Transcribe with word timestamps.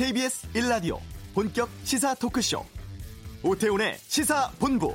KBS 0.00 0.48
1라디오 0.54 0.98
본격 1.34 1.68
시사 1.84 2.14
토크쇼 2.14 2.64
오태훈의 3.42 3.98
시사본부 3.98 4.94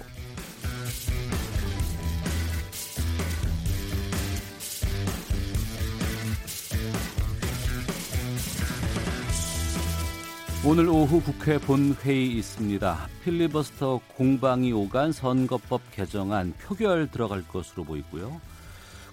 오늘 10.66 10.90
오후 10.90 11.22
국회 11.22 11.60
본회의 11.60 12.32
있습니다. 12.40 13.10
필리버스터 13.24 14.02
공방이 14.18 14.74
오간 14.74 15.12
선거법 15.12 15.82
개정안 15.92 16.52
표결 16.54 17.12
들어갈 17.12 17.48
것으로 17.48 17.84
보이고요. 17.84 18.42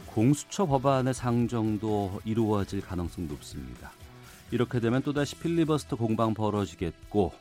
공수처 0.07 0.65
법안의 0.65 1.13
상정도 1.13 2.19
이루어질 2.25 2.81
가능성 2.81 3.29
높습니다. 3.29 3.93
이렇게 4.53 4.79
되면 4.81 5.03
또다시 5.03 5.35
필리버스터 5.37 5.97
공방 5.97 6.35
벌어지겠고 6.35 7.33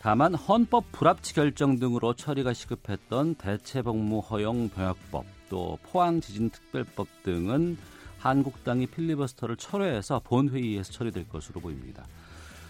다만 0.00 0.34
헌법 0.34 0.90
불합치 0.90 1.34
결정 1.34 1.78
등으로 1.78 2.14
처리가 2.14 2.54
시급했던 2.54 3.34
대체복무 3.34 4.20
허용 4.20 4.70
병역법 4.70 5.26
또 5.50 5.78
포항 5.82 6.22
지진 6.22 6.48
특별법 6.48 7.06
등은 7.22 7.76
한국당이 8.18 8.86
필리버스터를 8.86 9.56
철회해서 9.56 10.20
본회의에서 10.24 10.92
처리될 10.92 11.28
것으로 11.28 11.60
보입니다. 11.60 12.06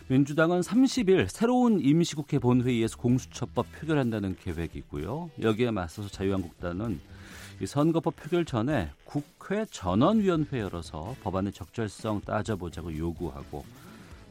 민주당은 0.08 0.60
30일 0.60 1.28
새로운 1.28 1.78
임시국회 1.78 2.40
본회의에서 2.40 2.96
공수처법 2.96 3.66
표결한다는 3.78 4.36
계획이고요. 4.42 5.30
여기에 5.40 5.70
맞서서 5.70 6.08
자유한국당은 6.08 6.94
이 6.94 7.19
선거법 7.66 8.16
표결 8.16 8.44
전에 8.44 8.90
국회 9.04 9.66
전원위원회 9.70 10.60
열어서 10.60 11.14
법안의 11.22 11.52
적절성 11.52 12.22
따져보자고 12.22 12.96
요구하고 12.96 13.64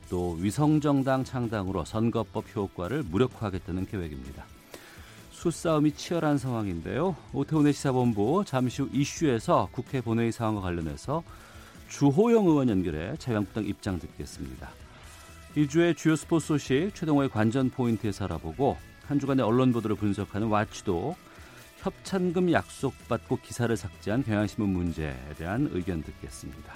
또 0.10 0.32
위성정당 0.40 1.24
창당으로 1.24 1.86
선거법 1.86 2.46
효과를 2.56 3.04
무력화하겠다는 3.04 3.86
계획입니다. 3.86 4.46
수싸움이 5.32 5.94
치열한 5.94 6.38
상황인데요. 6.38 7.16
오태훈의 7.32 7.72
시사본부 7.74 8.44
잠시 8.46 8.82
후 8.82 8.90
이슈에서 8.92 9.70
국회 9.72 10.02
본회의 10.02 10.32
상황과 10.32 10.62
관련해서 10.62 11.24
주호영 11.88 12.48
의원 12.48 12.70
연결해 12.70 13.16
자유한국당 13.18 13.66
입장 13.66 14.00
듣겠습니다. 14.00 14.70
이 15.56 15.68
주의 15.68 15.96
주요 15.96 16.16
스포츠 16.16 16.48
소식 16.48 16.92
최동호의 16.94 17.30
관전 17.30 17.70
포인트에서 17.70 18.26
알아보고 18.26 18.78
한 19.08 19.20
주간의 19.20 19.46
언론 19.46 19.72
보도를 19.72 19.96
분석하는 19.96 20.48
와치도 20.48 21.16
협찬금 21.80 22.52
약속받고 22.52 23.38
기사를 23.38 23.76
삭제한 23.76 24.24
경향신문 24.24 24.70
문제에 24.72 25.16
대한 25.38 25.70
의견 25.72 26.04
듣겠습니다. 26.04 26.74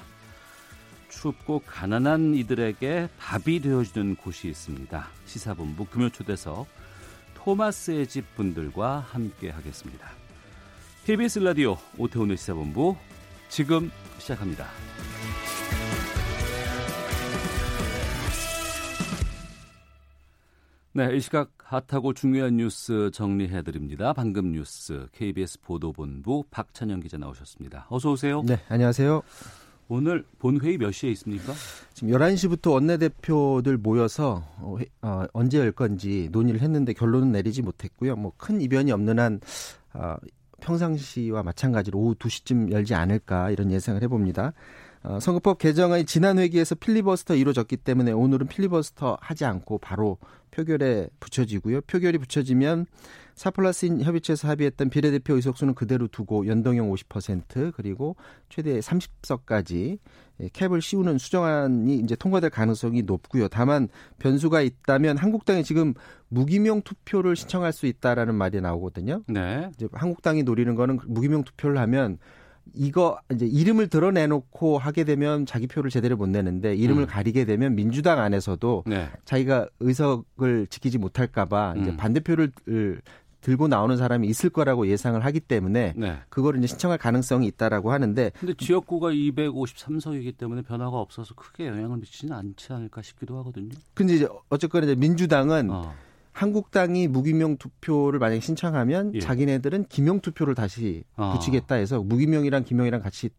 춥고 1.09 1.64
가난한 1.66 2.34
이들에게 2.36 3.09
밥이 3.18 3.59
되어주는 3.59 4.16
곳이 4.16 4.48
있습니다. 4.48 5.08
시사본부 5.26 5.86
금요초대석 5.86 6.68
토마스의 7.36 8.08
집 8.08 8.36
분들과 8.36 9.00
함께 9.00 9.50
하겠습니다. 9.50 10.12
KBS 11.06 11.40
라디오 11.40 11.78
오태훈의 11.98 12.38
시사본부 12.38 12.96
지금 13.50 13.92
시작합니다. 14.20 14.92
네, 20.95 21.16
이 21.16 21.19
시각 21.19 21.49
핫하고 21.58 22.13
중요한 22.13 22.58
뉴스 22.58 23.09
정리해 23.11 23.63
드립니다. 23.63 24.13
방금 24.13 24.52
뉴스 24.52 25.08
KBS 25.11 25.61
보도본부 25.61 26.44
박찬영 26.52 27.00
기자 27.00 27.17
나오셨습니다. 27.17 27.88
어서 27.89 28.11
오세요. 28.11 28.44
네, 28.45 28.59
안녕하세요. 28.69 29.23
오늘 29.89 30.23
본회의 30.38 30.77
몇 30.77 30.91
시에 30.91 31.09
있습니까? 31.11 31.53
지금 31.94 32.13
11시부터 32.13 32.73
원내대표들 32.73 33.78
모여서 33.78 34.44
어, 34.59 34.78
어, 35.01 35.25
언제 35.34 35.57
열 35.57 35.72
건지 35.72 36.29
논의를 36.31 36.62
했는데 36.62 36.94
결론은 36.94 37.31
내리지 37.31 37.63
못했고요. 37.63 38.16
뭐 38.16 38.31
큰 38.38 38.62
이변이 38.62 38.91
없는 38.91 39.18
한 39.19 39.39
어, 39.94 40.16
평상시와 40.62 41.41
마찬가지로 41.41 41.97
오후 41.97 42.16
2시쯤 42.16 42.72
열지 42.72 42.94
않을까 42.94 43.50
이런 43.50 43.72
예상을 43.72 44.01
해봅니다. 44.03 44.53
어, 45.03 45.19
선거법 45.19 45.58
개정안이 45.58 46.06
지난 46.06 46.40
회기에서 46.40 46.75
필리버스터 46.75 47.36
이루어졌기 47.36 47.78
때문에 47.78 48.12
오늘은 48.14 48.47
필리버스터 48.47 49.18
하지 49.19 49.44
않고 49.44 49.80
바로 49.80 50.18
표결에 50.52 51.09
붙여지고요. 51.19 51.81
표결이 51.81 52.19
붙여지면 52.19 52.86
4 53.36 53.52
플러스 53.52 53.86
인 53.86 54.02
협의체에서 54.02 54.47
합의했던 54.47 54.90
비례대표 54.90 55.36
의석수는 55.36 55.74
그대로 55.74 56.08
두고 56.08 56.47
연동형 56.47 56.90
50% 56.92 57.74
그리고 57.75 58.16
최대 58.50 58.80
30석까지 58.80 59.97
예, 60.40 60.50
캡을 60.53 60.81
씌우는 60.81 61.18
수정안이 61.18 61.97
이제 61.97 62.16
통과될 62.16 62.50
가능성이 62.52 63.02
높고요. 63.02 63.47
다만 63.50 63.90
변수가 64.19 64.62
있다면 64.62 65.18
한국당이 65.18 65.63
지금 65.63 65.94
무기명 66.30 66.81
투표를 66.81 67.36
신청할 67.36 67.74
수 67.74 67.88
있다라는 67.88 68.36
말이 68.36 68.62
나오거든요. 68.62 69.24
네. 69.28 69.69
이제 69.74 69.88
한국당이 69.92 70.44
노리는 70.44 70.74
거는 70.75 71.00
무기명 71.08 71.44
투표를 71.44 71.78
하면 71.80 72.19
이거 72.74 73.19
이제 73.31 73.46
이름을 73.46 73.88
드러내놓고 73.88 74.78
하게 74.78 75.03
되면 75.03 75.46
자기 75.46 75.68
표를 75.68 75.90
제대로 75.90 76.16
못 76.16 76.28
내는데 76.28 76.75
이름을 76.75 77.03
음. 77.03 77.07
가리게 77.07 77.46
되면 77.46 77.75
민주당 77.75 78.19
안에서도 78.19 78.84
네. 78.88 79.09
자기가 79.25 79.68
의석을 79.79 80.68
지키지 80.68 80.97
못할까봐 80.97 81.74
음. 81.74 81.81
이제 81.81 81.97
반대표를 81.97 82.51
들고 83.44 83.68
나오는 83.68 83.97
사람이 83.97 84.28
있을 84.28 84.50
거라고 84.50 84.88
예상을 84.88 85.24
하기 85.24 85.41
때문에 85.41 85.94
네. 85.97 86.18
그거를 86.29 86.59
이제 86.59 86.68
신청할 86.68 86.97
가능성이 86.97 87.46
있다라고 87.47 87.91
하는데 87.91 88.31
근데 88.40 88.53
지역구가 88.53 89.09
253석이기 89.09 90.38
때문에 90.38 90.62
변화가 90.62 90.97
없어서 90.97 91.35
크게 91.35 91.68
영향을 91.68 91.97
미치지는 91.97 92.34
않지 92.34 92.72
않을까 92.72 93.01
싶기도 93.01 93.38
하거든요. 93.40 93.69
근데 93.94 94.16
이제 94.16 94.28
어쨌거나 94.50 94.85
이제 94.85 94.95
민주당은 94.95 95.69
어. 95.69 95.94
한국당이 96.33 97.07
무기명 97.07 97.57
투표를 97.57 98.19
만약에 98.19 98.41
신청하면 98.41 99.16
예. 99.16 99.19
자기네들은 99.19 99.85
기명 99.85 100.19
투표를 100.19 100.55
다시 100.55 101.03
아. 101.16 101.33
붙이겠다 101.33 101.75
해서 101.75 102.01
무기명이랑 102.01 102.63
기명이랑 102.63 103.01
같이 103.01 103.29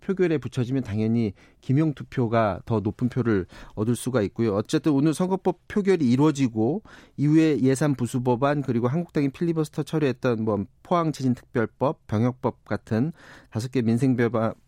표결에 0.00 0.38
붙여지면 0.38 0.84
당연히 0.84 1.32
기명 1.60 1.92
투표가 1.92 2.60
더 2.64 2.78
높은 2.78 3.08
표를 3.08 3.46
얻을 3.74 3.96
수가 3.96 4.22
있고요. 4.22 4.54
어쨌든 4.54 4.92
오늘 4.92 5.12
선거법 5.12 5.58
표결이 5.66 6.08
이루어지고 6.08 6.82
이후에 7.16 7.58
예산 7.62 7.94
부수 7.94 8.22
법안 8.22 8.62
그리고 8.62 8.86
한국당이 8.86 9.30
필리버스터 9.30 9.82
처리했던 9.82 10.44
뭐 10.44 10.64
포항 10.86 11.10
지진 11.10 11.34
특별법, 11.34 12.06
병역법 12.06 12.64
같은 12.64 13.12
다섯 13.50 13.72
개 13.72 13.82
민생 13.82 14.16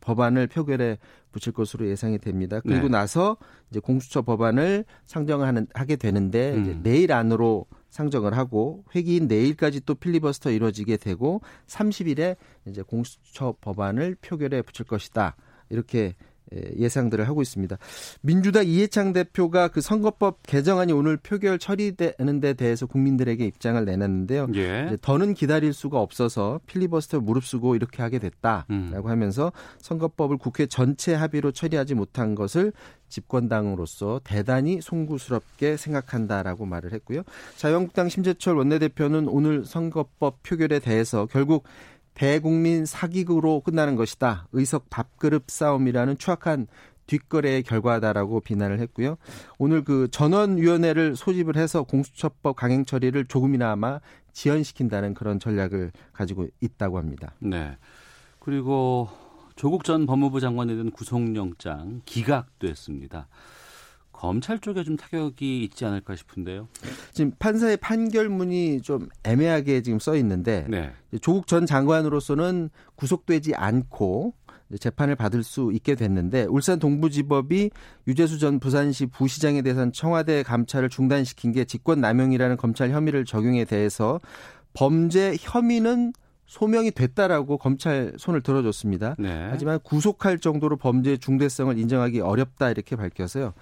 법안을 0.01 0.49
표결에 0.49 0.99
붙일 1.31 1.53
것으로 1.53 1.87
예상이 1.87 2.19
됩니다. 2.19 2.59
그리고 2.61 2.83
네. 2.83 2.89
나서 2.89 3.37
이제 3.71 3.79
공수처 3.79 4.23
법안을 4.23 4.85
상정하는 5.07 5.69
하게 5.75 5.95
되는데 5.95 6.55
음. 6.55 6.63
이제 6.63 6.81
내일 6.83 7.13
안으로 7.13 7.67
상정을 7.91 8.37
하고 8.37 8.83
회기인 8.97 9.29
내일까지 9.29 9.83
또 9.87 9.95
필리버스터 9.95 10.51
이루어지게 10.51 10.97
되고 10.97 11.41
30일에 11.69 12.35
이제 12.67 12.83
공수처 12.83 13.55
법안을 13.61 14.17
표결에 14.21 14.63
붙일 14.63 14.87
것이다. 14.87 15.37
이렇게 15.71 16.17
예상들을 16.77 17.27
하고 17.29 17.43
있습니다. 17.43 17.77
민주당 18.23 18.67
이해창 18.67 19.13
대표가 19.13 19.69
그 19.69 19.81
선거법 19.81 20.39
개정안이 20.45 20.93
오늘 20.93 21.17
표결 21.17 21.59
처리되는 21.59 22.41
데 22.41 22.55
대해서 22.55 22.87
국민들에게 22.87 23.45
입장을 23.45 23.85
내놨는데요. 23.85 24.49
예. 24.55 24.97
더는 25.03 25.35
기다릴 25.35 25.73
수가 25.73 26.01
없어서 26.01 26.61
필리버스터 26.67 27.21
무릅쓰고 27.21 27.77
이렇게 27.77 28.03
하게 28.03 28.19
됐다라고 28.19 28.67
음. 28.71 29.05
하면서 29.05 29.53
선거법을 29.81 30.39
국회 30.39 30.67
전체 30.67 31.15
합의로 31.15 31.53
처리하지 31.53 31.95
못한 31.95 32.35
것을 32.35 32.73
집권당으로서 33.09 34.21
대단히 34.23 34.81
송구스럽게 34.81 35.77
생각한다라고 35.77 36.67
말을 36.67 36.93
했고요. 36.93 37.23
자유한국당 37.57 38.09
심재철 38.09 38.57
원내대표는 38.57 39.29
오늘 39.29 39.65
선거법 39.65 40.43
표결에 40.43 40.79
대해서 40.79 41.27
결국 41.27 41.65
대국민 42.19 42.85
사기극으로 42.85 43.61
끝나는 43.61 43.95
것이다. 43.95 44.49
의석 44.51 44.91
밥그릇 44.91 45.45
싸움이라는 45.47 46.19
추악한 46.19 46.67
뒷거래의 47.07 47.63
결과다라고 47.63 48.41
비난을 48.41 48.81
했고요. 48.81 49.17
오늘 49.57 49.85
그 49.85 50.09
전원위원회를 50.11 51.15
소집을 51.15 51.57
해서 51.57 51.85
공수처법 51.85 52.57
강행 52.57 52.85
처리를 52.85 53.27
조금이나마 53.27 54.01
지연시킨다는 54.33 55.15
그런 55.15 55.39
전략을 55.39 55.93
가지고 56.13 56.49
있다고 56.61 56.99
합니다. 56.99 57.35
네. 57.39 57.77
그리고 58.41 59.09
조국 59.55 59.85
전 59.85 60.05
법무부 60.05 60.41
장관에 60.41 60.75
대한 60.75 60.91
구속영장 60.91 62.03
기각됐습니다. 62.05 63.29
검찰 64.19 64.59
쪽에 64.59 64.83
좀 64.83 64.97
타격이 64.97 65.63
있지 65.63 65.85
않을까 65.85 66.17
싶은데요. 66.17 66.67
지금 67.13 67.31
판사의 67.39 67.77
판결문이 67.77 68.83
좀 68.83 69.09
애매하게 69.23 69.83
지금 69.83 70.01
써 70.01 70.17
있는데 70.17 70.67
네. 70.69 70.91
조국 71.21 71.47
전 71.47 71.67
장관으로서는 71.67 72.71
구속되지 72.97 73.55
않고 73.55 74.35
재판을 74.81 75.15
받을 75.15 75.45
수 75.45 75.71
있게 75.73 75.95
됐는데 75.95 76.47
울산 76.47 76.81
동부지법이 76.81 77.71
유재수 78.09 78.41
전 78.41 78.59
부산시 78.59 79.07
부시장에 79.07 79.63
대해서는 79.63 79.93
청와대 79.93 80.43
감찰을 80.43 80.89
중단시킨 80.89 81.53
게 81.53 81.65
직권남용이라는 81.65 82.57
검찰 82.57 82.91
혐의를 82.91 83.25
적용에 83.25 83.65
대해서 83.65 84.19
범죄 84.75 85.37
혐의는 85.39 86.13
소명이 86.47 86.91
됐다라고 86.91 87.59
검찰 87.59 88.15
손을 88.17 88.41
들어줬습니다. 88.41 89.15
네. 89.19 89.47
하지만 89.51 89.79
구속할 89.81 90.41
정도로 90.41 90.77
범죄 90.77 91.19
중대성을 91.19 91.79
인정하기 91.79 92.21
어렵다 92.21 92.71
이렇게 92.71 92.97
밝혀서요. 92.97 93.53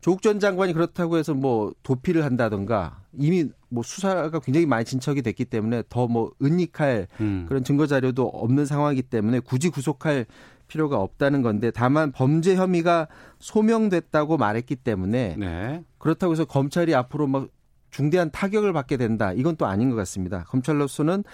조국 0.00 0.22
전 0.22 0.38
장관이 0.40 0.72
그렇다고 0.72 1.16
해서 1.16 1.34
뭐 1.34 1.72
도피를 1.82 2.24
한다던가 2.24 3.02
이미 3.18 3.48
뭐 3.68 3.82
수사가 3.82 4.38
굉장히 4.38 4.66
많이 4.66 4.84
진척이 4.84 5.22
됐기 5.22 5.44
때문에 5.44 5.82
더 5.88 6.06
뭐 6.08 6.32
은닉할 6.42 7.08
음. 7.20 7.44
그런 7.48 7.64
증거 7.64 7.86
자료도 7.86 8.26
없는 8.26 8.64
상황이기 8.64 9.02
때문에 9.02 9.40
굳이 9.40 9.68
구속할 9.68 10.26
필요가 10.68 10.98
없다는 10.98 11.42
건데 11.42 11.70
다만 11.70 12.12
범죄 12.12 12.54
혐의가 12.54 13.08
소명됐다고 13.40 14.36
말했기 14.36 14.76
때문에 14.76 15.36
네. 15.38 15.84
그렇다고 15.98 16.32
해서 16.32 16.44
검찰이 16.44 16.94
앞으로 16.94 17.26
막 17.26 17.48
중대한 17.90 18.30
타격을 18.30 18.72
받게 18.72 18.96
된다. 18.98 19.32
이건 19.32 19.56
또 19.56 19.66
아닌 19.66 19.90
것 19.90 19.96
같습니다. 19.96 20.44
검찰로서는 20.44 21.24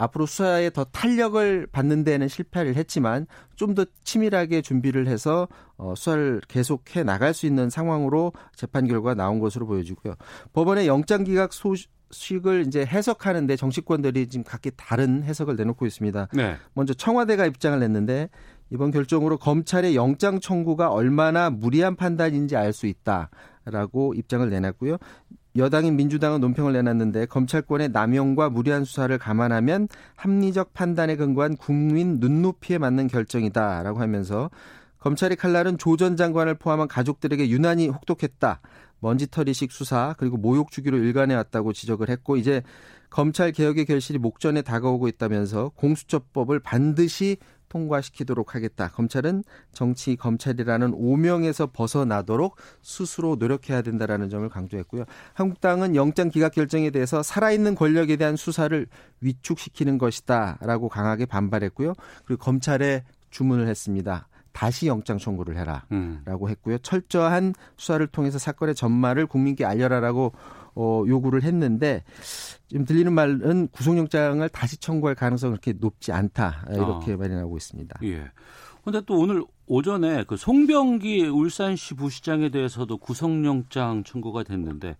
앞으로 0.00 0.26
수사에 0.26 0.70
더 0.70 0.84
탄력을 0.84 1.66
받는 1.70 2.04
데는 2.04 2.28
실패를 2.28 2.74
했지만 2.76 3.26
좀 3.56 3.74
더 3.74 3.84
치밀하게 4.02 4.62
준비를 4.62 5.06
해서 5.06 5.46
어, 5.76 5.94
수사를 5.96 6.40
계속해 6.48 7.04
나갈 7.04 7.34
수 7.34 7.46
있는 7.46 7.70
상황으로 7.70 8.32
재판 8.56 8.86
결과가 8.86 9.14
나온 9.14 9.38
것으로 9.38 9.66
보여지고요. 9.66 10.14
법원의 10.54 10.86
영장 10.88 11.22
기각 11.22 11.52
소식을 11.52 12.64
이제 12.66 12.84
해석하는데 12.84 13.54
정치권들이 13.54 14.28
지금 14.28 14.42
각기 14.44 14.70
다른 14.76 15.22
해석을 15.22 15.54
내놓고 15.56 15.86
있습니다. 15.86 16.28
네. 16.32 16.56
먼저 16.74 16.94
청와대가 16.94 17.46
입장을 17.46 17.78
냈는데 17.78 18.28
이번 18.70 18.90
결정으로 18.90 19.36
검찰의 19.36 19.94
영장 19.94 20.40
청구가 20.40 20.90
얼마나 20.90 21.50
무리한 21.50 21.94
판단인지 21.96 22.56
알 22.56 22.72
수 22.72 22.86
있다라고 22.86 24.14
입장을 24.14 24.48
내놨고요. 24.48 24.96
여당인 25.56 25.96
민주당은 25.96 26.40
논평을 26.40 26.72
내놨는데 26.72 27.26
검찰권의 27.26 27.90
남용과 27.90 28.50
무리한 28.50 28.84
수사를 28.84 29.16
감안하면 29.18 29.88
합리적 30.14 30.72
판단에 30.72 31.16
근거한 31.16 31.56
국민 31.56 32.20
눈높이에 32.20 32.78
맞는 32.78 33.08
결정이다라고 33.08 34.00
하면서 34.00 34.50
검찰의 34.98 35.36
칼날은 35.36 35.78
조 35.78 35.96
전 35.96 36.16
장관을 36.16 36.54
포함한 36.54 36.88
가족들에게 36.88 37.48
유난히 37.50 37.88
혹독했다. 37.88 38.60
먼지털이식 39.00 39.72
수사 39.72 40.14
그리고 40.18 40.36
모욕 40.36 40.70
주기로 40.70 40.98
일관해 40.98 41.34
왔다고 41.34 41.72
지적을 41.72 42.10
했고 42.10 42.36
이제 42.36 42.62
검찰 43.08 43.50
개혁의 43.50 43.86
결실이 43.86 44.18
목전에 44.18 44.62
다가오고 44.62 45.08
있다면서 45.08 45.70
공수처법을 45.74 46.60
반드시 46.60 47.38
통과시키도록 47.70 48.54
하겠다. 48.54 48.88
검찰은 48.88 49.42
정치 49.72 50.16
검찰이라는 50.16 50.92
오명에서 50.94 51.68
벗어나도록 51.72 52.56
스스로 52.82 53.36
노력해야 53.36 53.80
된다라는 53.80 54.28
점을 54.28 54.46
강조했고요. 54.46 55.04
한국당은 55.32 55.96
영장 55.96 56.28
기각 56.28 56.52
결정에 56.52 56.90
대해서 56.90 57.22
살아있는 57.22 57.74
권력에 57.74 58.16
대한 58.16 58.36
수사를 58.36 58.86
위축시키는 59.22 59.96
것이다라고 59.96 60.90
강하게 60.90 61.24
반발했고요. 61.24 61.94
그리고 62.26 62.44
검찰에 62.44 63.04
주문을 63.30 63.68
했습니다. 63.68 64.26
다시 64.52 64.88
영장 64.88 65.16
청구를 65.16 65.56
해라라고 65.56 65.86
음. 65.92 66.24
했고요. 66.26 66.78
철저한 66.78 67.54
수사를 67.76 68.04
통해서 68.08 68.38
사건의 68.38 68.74
전말을 68.74 69.26
국민께 69.26 69.64
알려라라고 69.64 70.32
어, 70.74 71.04
요구를 71.06 71.42
했는데 71.42 72.02
지금 72.68 72.84
들리는 72.84 73.12
말은 73.12 73.68
구속영장을 73.68 74.48
다시 74.50 74.76
청구할 74.78 75.14
가능성은 75.14 75.58
그렇게 75.58 75.78
높지 75.78 76.12
않다 76.12 76.66
이렇게 76.70 77.12
아. 77.12 77.16
나오고 77.16 77.56
있습니다. 77.56 78.00
예. 78.04 78.24
근데 78.84 79.02
또 79.06 79.18
오늘 79.18 79.44
오전에 79.66 80.24
그 80.24 80.36
송병기 80.36 81.26
울산시 81.26 81.94
부시장에 81.94 82.48
대해서도 82.48 82.96
구속영장 82.96 84.04
청구가 84.04 84.42
됐는데 84.42 84.96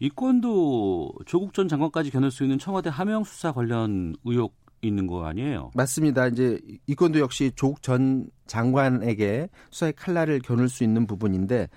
이 0.00 0.10
건도 0.10 1.12
조국 1.26 1.54
전 1.54 1.68
장관까지 1.68 2.10
겨눌 2.10 2.30
수 2.30 2.42
있는 2.42 2.58
청와대 2.58 2.90
하명 2.90 3.24
수사 3.24 3.52
관련 3.52 4.14
의혹 4.24 4.58
있는 4.82 5.06
거 5.06 5.24
아니에요? 5.24 5.70
맞습니다. 5.74 6.26
이제 6.28 6.58
이 6.86 6.94
건도 6.94 7.18
역시 7.20 7.52
조국 7.54 7.82
전 7.82 8.28
장관에게 8.46 9.48
수사의 9.70 9.92
칼날을 9.94 10.40
겨눌 10.40 10.68
수 10.68 10.84
있는 10.84 11.06
부분인데 11.06 11.68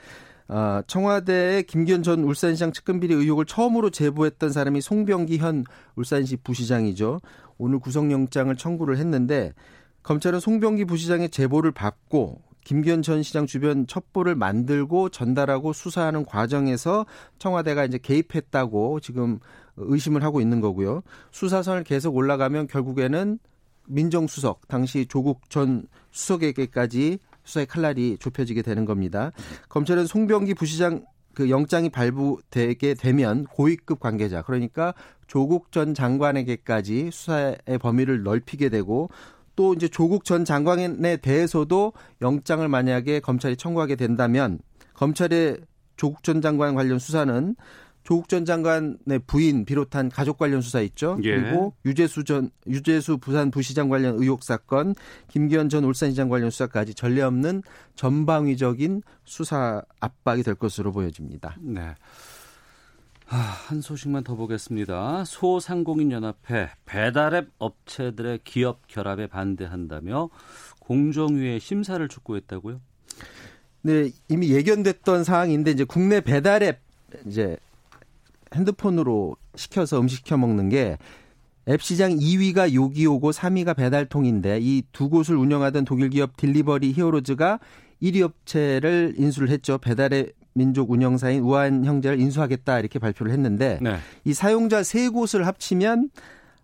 어, 0.53 0.83
청와대의 0.85 1.63
김기현 1.63 2.03
전 2.03 2.23
울산시장 2.23 2.73
측근비리 2.73 3.11
의혹을 3.11 3.45
처음으로 3.45 3.89
제보했던 3.89 4.51
사람이 4.51 4.81
송병기 4.81 5.39
현 5.39 5.63
울산시 5.95 6.37
부시장이죠. 6.43 7.21
오늘 7.57 7.79
구속영장을 7.79 8.55
청구를 8.55 8.97
했는데 8.97 9.53
검찰은 10.03 10.39
송병기 10.39 10.85
부시장의 10.85 11.29
제보를 11.29 11.71
받고 11.71 12.39
김기현 12.65 13.01
전 13.01 13.23
시장 13.23 13.47
주변 13.47 13.87
첩보를 13.87 14.35
만들고 14.35 15.09
전달하고 15.09 15.73
수사하는 15.73 16.23
과정에서 16.23 17.07
청와대가 17.39 17.83
이제 17.83 17.97
개입했다고 17.97 18.99
지금 18.99 19.39
의심을 19.77 20.21
하고 20.21 20.39
있는 20.39 20.61
거고요. 20.61 21.01
수사선을 21.31 21.83
계속 21.83 22.15
올라가면 22.15 22.67
결국에는 22.67 23.39
민정수석 23.87 24.67
당시 24.67 25.07
조국 25.07 25.49
전 25.49 25.87
수석에게까지 26.11 27.17
수사의 27.43 27.65
칼날이 27.67 28.17
좁혀지게 28.19 28.61
되는 28.61 28.85
겁니다. 28.85 29.31
검찰은 29.69 30.05
송병기 30.05 30.53
부시장 30.53 31.05
그 31.33 31.49
영장이 31.49 31.89
발부되게 31.89 32.93
되면 32.93 33.45
고위급 33.45 33.99
관계자 33.99 34.43
그러니까 34.43 34.93
조국 35.27 35.71
전 35.71 35.93
장관에게까지 35.93 37.09
수사의 37.11 37.79
범위를 37.81 38.23
넓히게 38.23 38.69
되고 38.69 39.09
또 39.55 39.73
이제 39.73 39.87
조국 39.87 40.25
전 40.25 40.45
장관에 40.45 41.17
대해서도 41.17 41.93
영장을 42.21 42.67
만약에 42.67 43.19
검찰이 43.19 43.57
청구하게 43.57 43.95
된다면 43.95 44.59
검찰의 44.93 45.61
조국 45.95 46.23
전 46.23 46.41
장관 46.41 46.75
관련 46.75 46.99
수사는 46.99 47.55
조국 48.03 48.27
전 48.27 48.45
장관의 48.45 49.19
부인 49.25 49.65
비롯한 49.65 50.09
가족 50.09 50.37
관련 50.37 50.61
수사 50.61 50.81
있죠. 50.81 51.17
예. 51.23 51.39
그리고 51.39 51.73
유재수 51.85 52.23
전 52.25 52.49
유재수 52.67 53.17
부산 53.17 53.49
부시장 53.49 53.89
관련 53.89 54.15
의혹 54.19 54.43
사건, 54.43 54.93
김기현 55.29 55.69
전 55.69 55.83
울산시장 55.85 56.29
관련 56.29 56.49
수사까지 56.49 56.93
전례 56.93 57.21
없는 57.21 57.63
전방위적인 57.95 59.03
수사 59.23 59.81
압박이 59.99 60.43
될 60.43 60.55
것으로 60.55 60.91
보여집니다. 60.91 61.55
네. 61.61 61.95
아, 63.29 63.37
한 63.37 63.81
소식만 63.81 64.23
더 64.23 64.35
보겠습니다. 64.35 65.23
소상공인 65.25 66.11
연합회 66.11 66.69
배달앱 66.85 67.49
업체들의 67.57 68.41
기업 68.43 68.85
결합에 68.87 69.27
반대한다며 69.27 70.29
공정위에 70.79 71.59
심사를 71.59 72.05
촉구했다고요? 72.07 72.81
네, 73.83 74.11
이미 74.27 74.51
예견됐던 74.51 75.23
사항인데 75.23 75.71
이제 75.71 75.83
국내 75.83 76.21
배달앱 76.21 76.79
이제 77.25 77.57
핸드폰으로 78.53 79.35
시켜서 79.55 79.99
음식 79.99 80.17
시켜 80.17 80.37
먹는 80.37 80.69
게 80.69 80.97
앱 81.69 81.81
시장 81.81 82.11
2위가 82.11 82.73
요기요고 82.73 83.31
3위가 83.31 83.75
배달통인데 83.75 84.59
이 84.61 84.83
두 84.91 85.09
곳을 85.09 85.35
운영하던 85.37 85.85
독일 85.85 86.09
기업 86.09 86.35
딜리버리 86.37 86.91
히어로즈가 86.93 87.59
1위 88.01 88.21
업체를 88.21 89.13
인수를 89.17 89.49
했죠. 89.49 89.77
배달의 89.77 90.33
민족 90.53 90.91
운영사인 90.91 91.41
우한 91.41 91.85
형제를 91.85 92.19
인수하겠다 92.19 92.79
이렇게 92.79 92.99
발표를 92.99 93.31
했는데 93.31 93.79
네. 93.81 93.95
이 94.25 94.33
사용자 94.33 94.83
세 94.83 95.07
곳을 95.07 95.47
합치면 95.47 96.09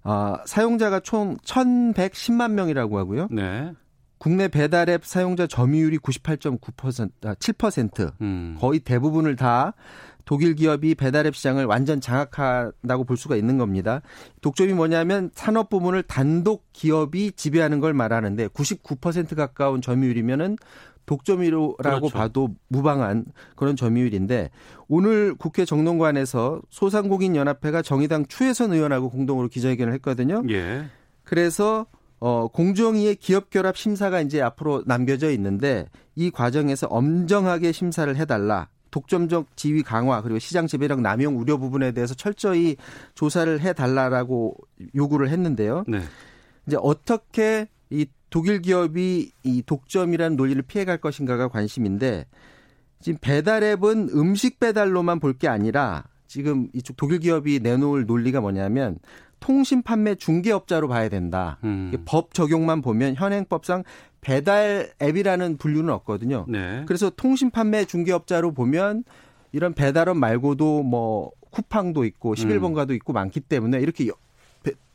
어, 0.03 0.35
사용자가 0.45 0.99
총 0.99 1.37
1,110만 1.37 2.51
명이라고 2.51 2.97
하고요. 2.97 3.29
네. 3.31 3.71
국내 4.17 4.49
배달 4.49 4.89
앱 4.89 5.05
사용자 5.05 5.47
점유율이 5.47 5.97
98.9% 5.99 7.09
아, 7.23 7.33
7% 7.35 8.11
음. 8.21 8.57
거의 8.59 8.81
대부분을 8.81 9.37
다 9.37 9.73
독일 10.29 10.53
기업이 10.53 10.93
배달앱 10.93 11.35
시장을 11.35 11.65
완전 11.65 11.99
장악한다고 11.99 13.03
볼 13.03 13.17
수가 13.17 13.35
있는 13.35 13.57
겁니다. 13.57 14.03
독점이 14.41 14.73
뭐냐면 14.73 15.31
산업 15.33 15.71
부문을 15.71 16.03
단독 16.03 16.71
기업이 16.71 17.31
지배하는 17.31 17.79
걸 17.79 17.95
말하는데 17.95 18.49
99% 18.49 19.35
가까운 19.35 19.81
점유율이면은 19.81 20.55
독점이라고 21.07 21.77
그렇죠. 21.77 22.09
봐도 22.09 22.49
무방한 22.67 23.25
그런 23.55 23.75
점유율인데 23.75 24.51
오늘 24.87 25.33
국회 25.33 25.65
정론관에서 25.65 26.61
소상공인 26.69 27.35
연합회가 27.35 27.81
정의당 27.81 28.27
추혜선 28.27 28.71
의원하고 28.71 29.09
공동으로 29.09 29.47
기자회견을 29.47 29.93
했거든요. 29.93 30.43
예. 30.51 30.85
그래서 31.23 31.87
어, 32.19 32.49
공정위의 32.49 33.15
기업 33.15 33.49
결합 33.49 33.75
심사가 33.75 34.21
이제 34.21 34.43
앞으로 34.43 34.83
남겨져 34.85 35.31
있는데 35.31 35.87
이 36.13 36.29
과정에서 36.29 36.85
엄정하게 36.85 37.71
심사를 37.71 38.15
해달라. 38.15 38.67
독점적 38.91 39.55
지위 39.55 39.83
강화 39.83 40.21
그리고 40.21 40.39
시장 40.39 40.67
지배력 40.67 41.01
남용 41.01 41.37
우려 41.37 41.57
부분에 41.57 41.91
대해서 41.91 42.13
철저히 42.13 42.75
조사를 43.15 43.59
해달라라고 43.61 44.55
요구를 44.95 45.29
했는데요. 45.29 45.83
네. 45.87 46.01
이제 46.67 46.77
어떻게 46.81 47.67
이 47.89 48.05
독일 48.29 48.61
기업이 48.61 49.31
이 49.43 49.63
독점이라는 49.65 50.37
논리를 50.37 50.61
피해갈 50.61 50.97
것인가가 50.99 51.47
관심인데 51.47 52.25
지금 53.01 53.17
배달앱은 53.21 54.09
음식 54.13 54.59
배달로만 54.59 55.19
볼 55.19 55.33
게 55.33 55.47
아니라 55.47 56.03
지금 56.27 56.67
이쪽 56.73 56.95
독일 56.97 57.19
기업이 57.19 57.59
내놓을 57.61 58.05
논리가 58.05 58.39
뭐냐면 58.41 58.99
통신 59.39 59.81
판매 59.81 60.15
중개업자로 60.15 60.87
봐야 60.89 61.07
된다. 61.09 61.57
음. 61.63 61.91
법 62.05 62.33
적용만 62.33 62.81
보면 62.81 63.15
현행법상 63.15 63.83
배달 64.21 64.91
앱이라는 65.01 65.57
분류는 65.57 65.93
없거든요. 65.95 66.45
네. 66.47 66.83
그래서 66.85 67.09
통신 67.09 67.51
판매 67.51 67.85
중개업자로 67.85 68.53
보면 68.53 69.03
이런 69.51 69.73
배달업 69.73 70.17
말고도 70.17 70.83
뭐 70.83 71.31
쿠팡도 71.51 72.05
있고 72.05 72.35
11번가도 72.35 72.91
음. 72.91 72.95
있고 72.95 73.13
많기 73.13 73.39
때문에 73.39 73.79
이렇게 73.79 74.09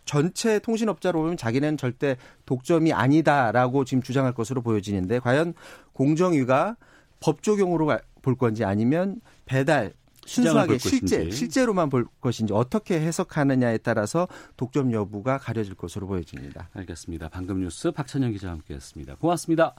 전체 0.05 0.59
통신업자로 0.59 1.21
보면 1.21 1.37
자기는 1.37 1.77
절대 1.77 2.17
독점이 2.47 2.93
아니다라고 2.93 3.85
지금 3.85 4.03
주장할 4.03 4.35
것으로 4.35 4.63
보여지는데 4.63 5.19
과연 5.19 5.55
공정위가 5.93 6.77
법 7.21 7.43
적용으로 7.43 7.99
볼 8.23 8.35
건지 8.37 8.65
아니면 8.65 9.21
배달 9.47 9.95
순수하게 10.27 10.79
실제 10.79 11.31
실제로만 11.31 11.91
볼 11.91 12.07
것인지 12.21 12.53
어떻게 12.53 13.01
해석하느냐에 13.01 13.79
따라서 13.79 14.29
독점 14.57 14.93
여부가 14.93 15.39
가려질 15.39 15.75
것으로 15.75 16.07
보여집니다. 16.07 16.71
알겠습니다. 16.73 17.29
방금 17.29 17.61
뉴스 17.61 17.91
박찬영 17.91 18.33
기자와 18.33 18.55
함께했습니다. 18.55 19.17
고맙습니다. 19.17 19.75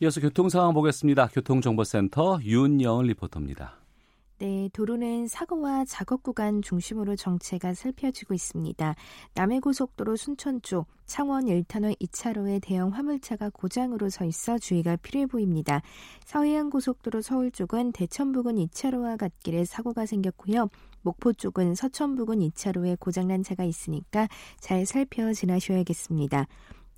이어서 0.00 0.20
교통 0.20 0.48
상황 0.48 0.74
보겠습니다. 0.74 1.28
교통정보센터 1.28 2.40
윤여은 2.42 3.06
리포터입니다. 3.06 3.83
네, 4.38 4.68
도로는 4.72 5.28
사고와 5.28 5.84
작업 5.84 6.24
구간 6.24 6.60
중심으로 6.60 7.14
정체가 7.14 7.72
살펴지고 7.74 8.34
있습니다. 8.34 8.96
남해고속도로 9.34 10.16
순천 10.16 10.62
쪽 10.62 10.86
창원 11.06 11.44
1터널 11.44 11.96
2차로에 12.00 12.60
대형 12.60 12.92
화물차가 12.92 13.50
고장으로 13.50 14.10
서 14.10 14.24
있어 14.24 14.58
주의가 14.58 14.96
필요해 14.96 15.26
보입니다. 15.26 15.82
서해안고속도로 16.24 17.20
서울 17.20 17.52
쪽은 17.52 17.92
대천 17.92 18.32
부근 18.32 18.56
2차로와 18.56 19.18
갓길에 19.18 19.64
사고가 19.64 20.04
생겼고요. 20.04 20.68
목포 21.02 21.34
쪽은 21.34 21.76
서천 21.76 22.16
부근 22.16 22.40
2차로에 22.40 22.98
고장난 22.98 23.44
차가 23.44 23.62
있으니까 23.62 24.26
잘 24.58 24.84
살펴 24.84 25.32
지나셔야겠습니다. 25.32 26.46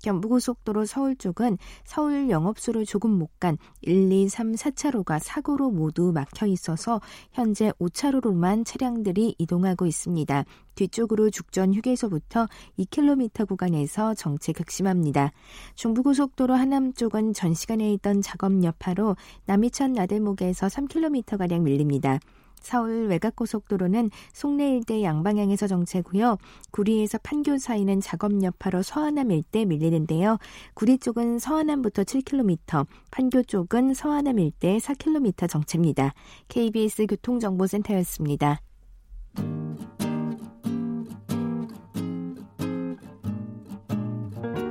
경부고속도로 0.03 0.85
서울 0.85 1.15
쪽은 1.15 1.57
서울 1.85 2.29
영업소로 2.29 2.83
조금 2.83 3.11
못 3.11 3.27
간 3.39 3.57
1, 3.81 4.11
2, 4.11 4.29
3, 4.29 4.53
4차로가 4.53 5.19
사고로 5.19 5.69
모두 5.69 6.11
막혀 6.11 6.47
있어서 6.47 7.01
현재 7.31 7.71
5차로로만 7.79 8.65
차량들이 8.65 9.35
이동하고 9.37 9.85
있습니다. 9.85 10.43
뒤쪽으로 10.75 11.29
죽전 11.29 11.73
휴게소부터 11.73 12.47
2km 12.79 13.47
구간에서 13.47 14.13
정체 14.15 14.53
극심합니다. 14.53 15.31
중부고속도로 15.75 16.55
하남 16.55 16.93
쪽은 16.93 17.33
전 17.33 17.53
시간에 17.53 17.91
있던 17.93 18.21
작업 18.21 18.63
여파로 18.63 19.15
남이천 19.45 19.93
나들목에서 19.93 20.67
3km가량 20.67 21.61
밀립니다. 21.61 22.19
서울 22.59 23.07
외곽고속도로는 23.07 24.09
송내 24.33 24.75
일대 24.75 25.03
양방향에서 25.03 25.67
정체고요. 25.67 26.37
구리에서 26.71 27.17
판교 27.19 27.57
사이는 27.57 28.01
작업 28.01 28.43
여파로 28.43 28.81
서하남 28.81 29.31
일대 29.31 29.65
밀리는데요. 29.65 30.37
구리 30.73 30.97
쪽은 30.97 31.39
서하남부터 31.39 32.03
7km, 32.03 32.85
판교 33.11 33.43
쪽은 33.43 33.93
서하남 33.93 34.39
일대 34.39 34.77
4km 34.77 35.49
정체입니다. 35.49 36.13
KBS 36.47 37.05
교통정보센터였습니다. 37.07 38.61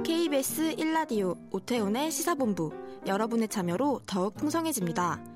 KBS 0.05 0.76
1라디오 0.76 1.37
오태훈의 1.52 2.11
시사본부 2.11 2.73
여러분의 3.07 3.49
참여로 3.49 4.00
더욱 4.07 4.35
풍성해집니다. 4.35 5.36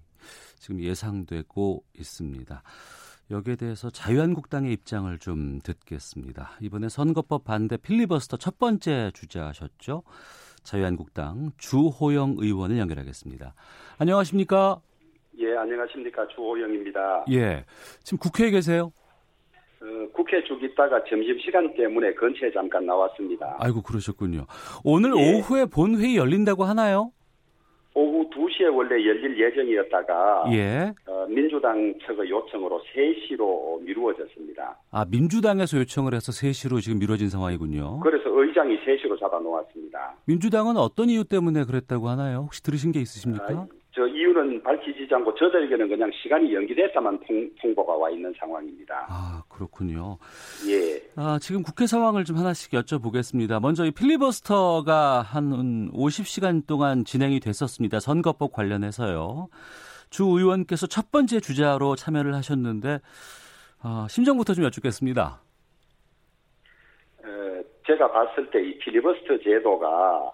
지금 0.61 0.79
예상되고 0.79 1.83
있습니다. 1.97 2.63
여기에 3.31 3.55
대해서 3.55 3.89
자유한국당의 3.89 4.71
입장을 4.73 5.17
좀 5.17 5.59
듣겠습니다. 5.61 6.51
이번에 6.61 6.87
선거법 6.87 7.45
반대 7.45 7.77
필리버스터 7.77 8.37
첫 8.37 8.59
번째 8.59 9.09
주자셨죠. 9.15 10.03
자유한국당 10.61 11.51
주호영 11.57 12.35
의원을 12.37 12.77
연결하겠습니다. 12.77 13.55
안녕하십니까? 13.97 14.79
예, 15.39 15.55
안녕하십니까. 15.57 16.27
주호영입니다. 16.27 17.25
예. 17.31 17.65
지금 18.03 18.19
국회에 18.19 18.51
계세요? 18.51 18.91
어, 19.81 19.85
국회 20.13 20.43
쭉 20.43 20.61
있다가 20.61 21.03
점심시간 21.09 21.73
때문에 21.75 22.13
근처에 22.13 22.51
잠깐 22.53 22.85
나왔습니다. 22.85 23.55
아이고, 23.57 23.81
그러셨군요. 23.81 24.45
오늘 24.83 25.17
예. 25.17 25.39
오후에 25.39 25.65
본회의 25.65 26.17
열린다고 26.17 26.65
하나요? 26.65 27.11
오후 27.93 28.29
2시에 28.29 28.73
원래 28.73 28.95
열릴 29.05 29.37
예정이었다가 29.37 30.45
예. 30.53 30.93
어, 31.05 31.25
민주당 31.27 31.93
측의 32.05 32.29
요청으로 32.29 32.81
3시로 32.95 33.81
미루어졌습니다. 33.83 34.77
아 34.91 35.05
민주당에서 35.09 35.77
요청을 35.79 36.13
해서 36.13 36.31
3시로 36.31 36.81
지금 36.81 36.99
미뤄진 36.99 37.29
상황이군요. 37.29 37.99
그래서 37.99 38.29
의장이 38.29 38.77
3시로 38.79 39.19
잡아 39.19 39.39
놓았습니다. 39.39 40.15
민주당은 40.25 40.77
어떤 40.77 41.09
이유 41.09 41.23
때문에 41.25 41.65
그랬다고 41.65 42.07
하나요? 42.07 42.39
혹시 42.39 42.63
들으신 42.63 42.91
게 42.91 42.99
있으십니까? 43.01 43.45
아, 43.49 43.67
저 43.93 44.07
이유는 44.07 44.63
밝히지 44.63 45.07
않고 45.13 45.35
저들에게는 45.35 45.89
그냥 45.89 46.09
시간이 46.23 46.53
연기됐다만 46.53 47.19
통, 47.61 47.75
보가 47.75 47.93
와 47.93 48.09
있는 48.09 48.33
상황입니다. 48.39 49.05
아 49.09 49.43
그렇군요. 49.49 50.17
예. 50.69 51.01
아 51.17 51.37
지금 51.41 51.61
국회 51.61 51.85
상황을 51.87 52.23
좀 52.23 52.37
하나씩 52.37 52.71
여쭤보겠습니다. 52.71 53.61
먼저 53.61 53.83
이 53.85 53.91
필리버스터가 53.91 55.21
한 55.23 55.91
50시간 55.91 56.65
동안 56.65 57.03
진행이 57.03 57.41
됐었습니다. 57.41 57.99
선거법 57.99 58.53
관련해서요. 58.53 59.49
주 60.09 60.23
의원께서 60.25 60.87
첫 60.87 61.11
번째 61.11 61.39
주자로 61.41 61.95
참여를 61.95 62.33
하셨는데 62.35 62.99
아, 63.81 64.07
심정부터 64.09 64.53
좀 64.53 64.63
여쭙겠습니다. 64.65 65.41
에, 67.25 67.63
제가 67.87 68.09
봤을 68.11 68.49
때 68.51 68.59
이 68.59 68.77
필리버스터 68.77 69.37
제도가 69.43 70.31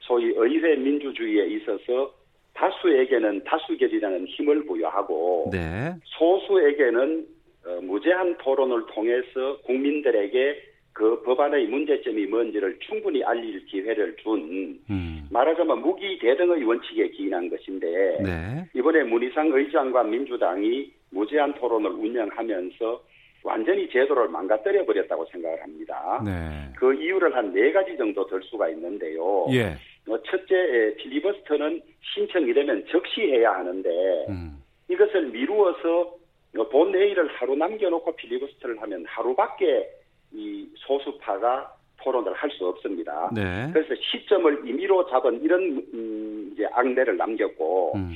소위 0.00 0.26
의회 0.36 0.76
민주주의에 0.76 1.46
있어서 1.56 2.12
다수에게는 2.54 3.44
다수결이라는 3.44 4.26
힘을 4.26 4.66
부여하고 4.66 5.50
네. 5.52 5.94
소수에게는 6.04 7.26
어, 7.66 7.80
무제한 7.82 8.36
토론을 8.38 8.86
통해서 8.86 9.58
국민들에게 9.64 10.62
그 10.92 11.22
법안의 11.22 11.66
문제점이 11.68 12.26
뭔지를 12.26 12.76
충분히 12.80 13.22
알릴 13.22 13.64
기회를 13.66 14.16
준 14.16 14.78
음. 14.90 15.28
말하자면 15.30 15.80
무기 15.80 16.18
대등의 16.18 16.64
원칙에 16.64 17.08
기인한 17.10 17.48
것인데 17.48 17.86
네. 18.22 18.68
이번에 18.74 19.04
문희상 19.04 19.50
의장과 19.52 20.02
민주당이 20.04 20.90
무제한 21.10 21.54
토론을 21.54 21.90
운영하면서 21.90 23.02
완전히 23.42 23.88
제도를 23.88 24.28
망가뜨려 24.28 24.84
버렸다고 24.84 25.24
생각을 25.32 25.62
합니다. 25.62 26.20
네. 26.24 26.72
그 26.76 26.92
이유를 26.94 27.34
한 27.34 27.52
네 27.52 27.72
가지 27.72 27.96
정도 27.96 28.26
들 28.26 28.42
수가 28.42 28.68
있는데요. 28.70 29.46
예. 29.52 29.76
어, 30.10 30.20
첫째 30.24 30.94
필리버스터는 30.98 31.80
신청이 32.14 32.52
되면 32.52 32.84
적시해야 32.90 33.52
하는데 33.52 33.88
음. 34.28 34.62
이것을 34.88 35.26
미루어서 35.26 36.14
본회의를 36.70 37.28
하루 37.28 37.54
남겨놓고 37.54 38.16
필리버스터를 38.16 38.82
하면 38.82 39.04
하루밖에 39.06 39.88
이 40.32 40.68
소수파가 40.76 41.76
토론을 42.02 42.32
할 42.32 42.50
수 42.50 42.66
없습니다. 42.66 43.30
네. 43.34 43.70
그래서 43.72 43.94
시점을 43.94 44.66
임의로 44.66 45.08
잡은 45.10 45.40
이런 45.42 45.62
음, 45.94 46.50
이제 46.52 46.66
악내를 46.72 47.16
남겼고 47.16 47.92
음. 47.94 48.12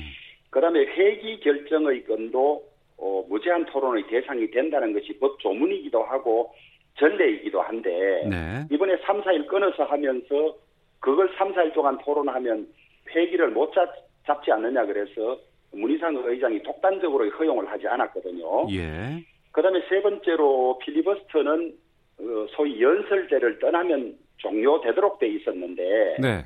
그다음에 0.49 0.79
회기 0.79 1.39
결정의 1.39 2.03
건도 2.03 2.63
어, 2.97 3.25
무제한 3.29 3.65
토론의 3.65 4.07
대상이 4.07 4.49
된다는 4.51 4.93
것이 4.93 5.17
법 5.19 5.39
조문이기도 5.39 6.03
하고 6.03 6.53
전례이기도 6.97 7.61
한데 7.61 8.25
네. 8.29 8.65
이번에 8.71 8.97
3, 9.05 9.21
4일 9.21 9.47
끊어서 9.47 9.83
하면서 9.83 10.55
그걸 10.99 11.29
3, 11.37 11.53
4일 11.53 11.73
동안 11.73 11.97
토론하면 11.99 12.67
회기를 13.09 13.49
못 13.51 13.73
잡, 13.73 13.87
잡지 14.25 14.51
않느냐 14.51 14.85
그래서 14.85 15.37
문희상 15.71 16.15
의장이 16.25 16.63
독단적으로 16.63 17.29
허용을 17.29 17.69
하지 17.69 17.87
않았거든요. 17.87 18.67
예. 18.71 19.23
그다음에 19.51 19.81
세 19.89 20.01
번째로 20.01 20.79
필리버스터는 20.79 21.75
어, 22.19 22.23
소위 22.55 22.81
연설제를 22.81 23.59
떠나면 23.59 24.17
종료되도록 24.37 25.19
돼 25.19 25.27
있었는데 25.27 26.17
네. 26.19 26.45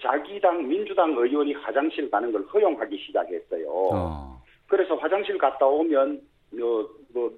자기 0.00 0.40
당 0.40 0.66
민주당 0.68 1.12
의원이 1.16 1.52
화장실 1.54 2.10
가는 2.10 2.30
걸 2.32 2.42
허용하기 2.42 2.96
시작했어요. 3.06 3.66
어. 3.68 4.42
그래서 4.66 4.94
화장실 4.96 5.36
갔다 5.36 5.66
오면 5.66 6.20
뭐, 6.52 6.88
뭐몇 7.12 7.32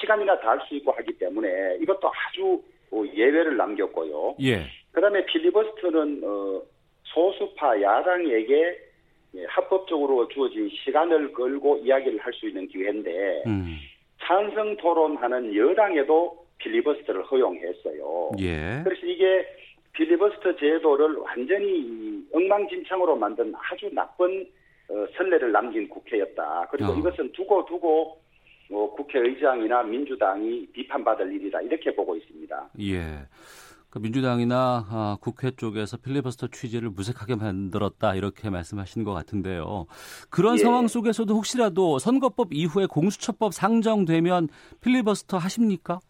시간이나 0.00 0.38
다 0.40 0.50
할 0.50 0.60
수 0.68 0.74
있고 0.76 0.92
하기 0.92 1.12
때문에 1.18 1.78
이것도 1.80 2.08
아주 2.08 2.62
뭐 2.90 3.06
예외를 3.06 3.56
남겼고요. 3.56 4.36
예. 4.42 4.66
그다음에 4.92 5.24
필리버스터는 5.26 6.22
어, 6.24 6.62
소수파 7.04 7.80
야당에게 7.80 8.78
예, 9.34 9.44
합법적으로 9.46 10.28
주어진 10.28 10.68
시간을 10.84 11.32
걸고 11.32 11.78
이야기를 11.78 12.18
할 12.18 12.32
수 12.34 12.48
있는 12.48 12.68
기회인데 12.68 13.42
음. 13.46 13.78
찬성 14.20 14.76
토론하는 14.76 15.54
여당에도 15.56 16.46
필리버스터를 16.58 17.24
허용했어요. 17.24 18.32
예. 18.40 18.82
그래서 18.84 19.06
이게 19.06 19.46
필리버스터 19.92 20.56
제도를 20.56 21.16
완전히 21.16 22.22
엉망진창으로 22.32 23.16
만든 23.16 23.52
아주 23.56 23.88
나쁜 23.92 24.46
어, 24.88 25.06
선례를 25.16 25.50
남긴 25.52 25.88
국회였다. 25.88 26.68
그리고 26.70 26.92
어. 26.92 26.96
이것은 26.96 27.32
두고 27.32 27.64
두고 27.64 28.20
뭐 28.70 28.94
국회의장이나 28.94 29.82
민주당이 29.82 30.66
비판받을 30.72 31.32
일이다 31.32 31.60
이렇게 31.62 31.94
보고 31.94 32.14
있습니다. 32.16 32.70
예. 32.80 32.98
그 33.92 33.98
민주당이나 33.98 34.86
아, 34.90 35.16
국회 35.20 35.50
쪽에서 35.50 35.98
필리버스터 35.98 36.46
취지를 36.46 36.88
무색하게 36.88 37.36
만들었다 37.36 38.14
이렇게 38.14 38.48
말씀하시는 38.48 39.04
것 39.04 39.12
같은데요. 39.12 39.84
그런 40.30 40.54
예. 40.54 40.58
상황 40.58 40.88
속에서도 40.88 41.32
혹시라도 41.34 41.98
선거법 41.98 42.54
이후에 42.54 42.86
공수처법 42.86 43.52
상정되면 43.52 44.48
필리버스터 44.80 45.36
하십니까? 45.36 46.00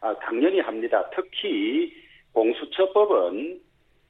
아, 0.00 0.14
당연히 0.20 0.60
합니다. 0.60 1.10
특히 1.12 1.92
공수처법은 2.32 3.60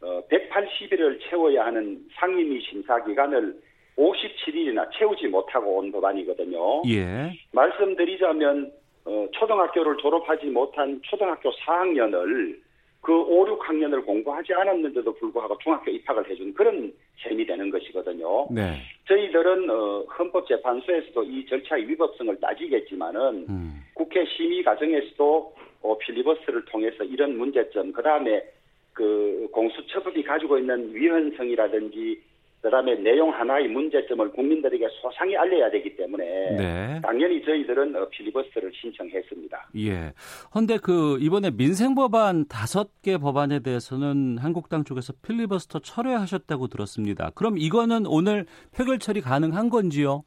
어, 0.02 0.22
180일을 0.30 1.18
채워야 1.30 1.64
하는 1.64 2.06
상임위 2.12 2.60
심사 2.60 3.02
기간을 3.02 3.58
57일이나 3.96 4.86
채우지 4.92 5.28
못하고 5.28 5.78
온 5.78 5.90
법안이거든요. 5.90 6.82
예. 6.88 7.32
말씀드리자면 7.52 8.70
어, 9.06 9.26
초등학교를 9.32 9.96
졸업하지 9.96 10.44
못한 10.48 11.00
초등학교 11.04 11.50
4학년을 11.52 12.67
그 13.00 13.12
5, 13.12 13.46
6학년을 13.58 14.04
공부하지 14.04 14.52
않았는데도 14.54 15.14
불구하고 15.14 15.56
중학교 15.58 15.90
입학을 15.90 16.28
해준 16.28 16.52
그런 16.52 16.92
셈이 17.22 17.46
되는 17.46 17.70
것이거든요. 17.70 18.48
네. 18.50 18.74
저희들은 19.06 19.70
어, 19.70 20.04
헌법재판소에서도 20.18 21.22
이 21.24 21.46
절차의 21.46 21.88
위법성을 21.88 22.38
따지겠지만은 22.40 23.46
음. 23.48 23.84
국회 23.94 24.24
심의 24.26 24.62
과정에서도 24.62 25.54
어, 25.82 25.98
필리버스를 25.98 26.64
통해서 26.66 27.04
이런 27.04 27.38
문제점, 27.38 27.92
그 27.92 28.02
다음에 28.02 28.44
그 28.92 29.48
공수처법이 29.52 30.24
가지고 30.24 30.58
있는 30.58 30.92
위헌성이라든지 30.92 32.20
그다음에 32.68 32.96
내용 32.96 33.30
하나의 33.30 33.66
문제점을 33.68 34.30
국민들에게 34.30 34.86
소상히 35.00 35.34
알려야 35.36 35.70
되기 35.70 35.96
때문에 35.96 36.24
네. 36.56 37.00
당연히 37.02 37.42
저희들은 37.42 37.96
어, 37.96 38.06
필리버스터를 38.10 38.70
신청했습니다. 38.74 39.70
예. 39.78 40.12
그런데 40.50 40.76
그 40.76 41.16
이번에 41.18 41.50
민생 41.50 41.94
법안 41.94 42.46
다섯 42.46 42.88
개 43.00 43.16
법안에 43.16 43.60
대해서는 43.60 44.36
한국당 44.36 44.84
쪽에서 44.84 45.14
필리버스터 45.26 45.78
철회하셨다고 45.78 46.68
들었습니다. 46.68 47.30
그럼 47.34 47.56
이거는 47.56 48.04
오늘 48.06 48.44
표결 48.76 48.98
처리 48.98 49.22
가능한 49.22 49.70
건지요? 49.70 50.24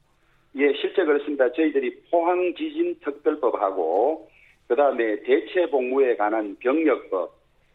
예, 0.56 0.72
실제 0.80 1.04
그렇습니다. 1.04 1.50
저희들이 1.52 1.94
포항 2.10 2.52
지진 2.56 2.98
특별법하고 3.04 4.28
그다음에 4.66 5.22
대체 5.22 5.70
복무에 5.70 6.16
관한 6.16 6.56
병력법, 6.58 7.32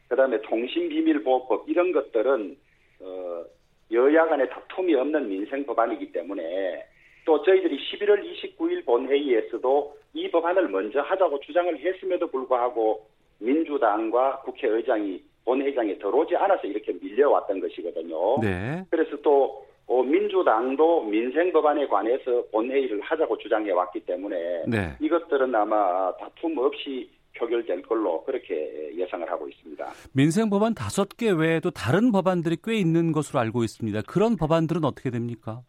그다음에 0.09 0.41
통신 0.41 0.89
비밀 0.89 1.23
보호법 1.23 1.69
이런 1.69 1.93
것들은 1.93 2.57
어 2.99 3.45
여야 3.91 4.25
간의 4.25 4.49
다툼이 4.49 4.93
없는 4.95 5.29
민생 5.29 5.65
법안이기 5.65 6.11
때문에 6.11 6.85
또 7.25 7.41
저희들이 7.43 7.77
11월 7.77 8.23
29일 8.23 8.85
본회의에서도 8.85 9.97
이 10.13 10.31
법안을 10.31 10.69
먼저 10.69 11.01
하자고 11.01 11.39
주장을 11.41 11.77
했음에도 11.77 12.27
불구하고 12.27 13.05
민주당과 13.39 14.41
국회의장이 14.41 15.21
본회의장에 15.45 15.97
들어오지 15.97 16.35
않아서 16.35 16.67
이렇게 16.67 16.93
밀려왔던 16.93 17.59
것이거든요. 17.59 18.41
네. 18.41 18.83
그래서 18.89 19.15
또 19.21 19.65
어, 19.87 20.03
민주당도 20.03 21.03
민생 21.03 21.51
법안에 21.53 21.87
관해서 21.87 22.43
본회의를 22.51 22.99
하자고 23.01 23.37
주장해 23.37 23.71
왔기 23.71 24.01
때문에 24.01 24.63
네. 24.67 24.95
이것들은 24.99 25.55
아마 25.55 26.11
다툼 26.17 26.57
없이 26.57 27.09
표결될 27.37 27.81
걸로 27.83 28.23
그렇게 28.23 28.91
예상을 28.95 29.29
하고 29.29 29.47
있습니다. 29.47 29.85
민생 30.13 30.49
법안 30.49 30.73
다섯 30.73 31.09
개 31.17 31.31
외에도 31.31 31.71
다른 31.71 32.11
법안들이 32.11 32.57
꽤 32.63 32.75
있는 32.75 33.11
것으로 33.11 33.39
알고 33.39 33.63
있습니다. 33.63 34.01
그런 34.07 34.35
법안들은 34.35 34.83
어떻게 34.83 35.09
됩니까? 35.09 35.61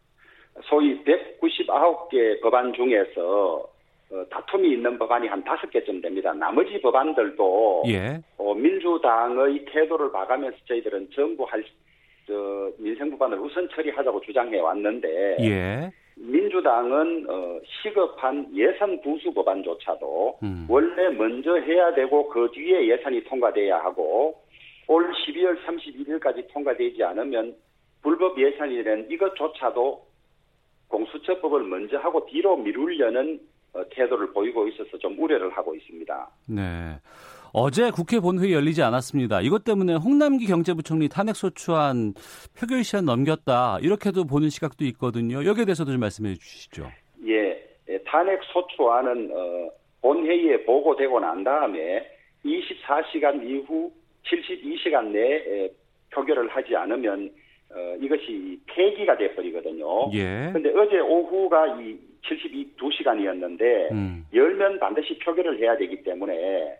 소위 0.63 1.01
199개 1.03 2.41
법안 2.41 2.73
중에서 2.73 3.69
어, 4.11 4.25
다툼이 4.29 4.73
있는 4.73 4.97
법안이 4.97 5.27
한 5.27 5.43
다섯 5.43 5.69
개쯤 5.69 6.01
됩니다. 6.01 6.33
나머지 6.33 6.81
법안들도 6.81 7.83
예. 7.89 8.19
어, 8.37 8.55
민주당의 8.55 9.65
태도를 9.65 10.11
봐가면서 10.11 10.57
저희들은 10.67 11.09
전부 11.13 11.43
할 11.43 11.63
저, 12.25 12.71
민생 12.79 13.09
법안을 13.11 13.39
우선 13.39 13.67
처리하자고 13.69 14.21
주장해 14.21 14.59
왔는데 14.59 15.37
예. 15.41 15.91
민주당은 16.19 17.25
어, 17.29 17.59
시급한 17.81 18.45
예산 18.53 19.01
부수 19.01 19.33
법안조차도 19.33 20.39
음. 20.43 20.65
원래 20.69 21.09
먼저 21.09 21.55
해야 21.55 21.93
되고 21.93 22.27
그 22.29 22.49
뒤에 22.53 22.87
예산이 22.87 23.23
통과돼야 23.23 23.77
하고 23.77 24.41
올 24.87 25.11
12월 25.11 25.57
31일까지 25.63 26.51
통과되지 26.51 27.03
않으면 27.03 27.55
불법 28.01 28.39
예산이 28.39 28.83
된 28.83 29.07
이것조차도 29.09 30.05
공수처법을 30.89 31.63
먼저 31.63 31.97
하고 31.97 32.25
뒤로 32.25 32.57
미루려는 32.57 33.39
어, 33.73 33.83
태도를 33.91 34.33
보이고 34.33 34.67
있어서 34.67 34.97
좀 34.97 35.17
우려를 35.17 35.51
하고 35.51 35.75
있습니다. 35.75 36.29
네. 36.47 36.61
어제 37.53 37.91
국회 37.91 38.19
본회의 38.19 38.53
열리지 38.53 38.83
않았습니다. 38.83 39.41
이것 39.41 39.63
때문에 39.63 39.95
홍남기 39.95 40.45
경제부총리 40.45 41.09
탄핵소추안 41.09 42.13
표결 42.59 42.83
시한 42.83 43.05
넘겼다. 43.05 43.79
이렇게도 43.81 44.25
보는 44.25 44.49
시각도 44.49 44.85
있거든요. 44.85 45.43
여기에 45.45 45.65
대해서도 45.65 45.91
좀 45.91 45.99
말씀해 45.99 46.35
주시죠. 46.35 46.87
예. 47.27 47.63
예 47.89 47.97
탄핵소추안은 48.05 49.31
어, 49.33 49.69
본회의에 50.01 50.63
보고되고 50.63 51.19
난 51.19 51.43
다음에 51.43 52.07
24시간 52.45 53.43
이후 53.43 53.91
72시간 54.23 55.07
내에 55.07 55.69
표결을 56.11 56.49
하지 56.49 56.75
않으면 56.75 57.31
어, 57.71 57.95
이것이 58.01 58.59
폐기가 58.67 59.17
돼버리거든요. 59.17 60.11
예. 60.13 60.49
근데 60.53 60.71
어제 60.75 60.99
오후가 60.99 61.79
이 61.79 61.97
72시간이었는데 62.23 63.91
음. 63.91 64.25
열면 64.33 64.79
반드시 64.79 65.17
표결을 65.19 65.59
해야 65.59 65.77
되기 65.77 66.03
때문에 66.03 66.77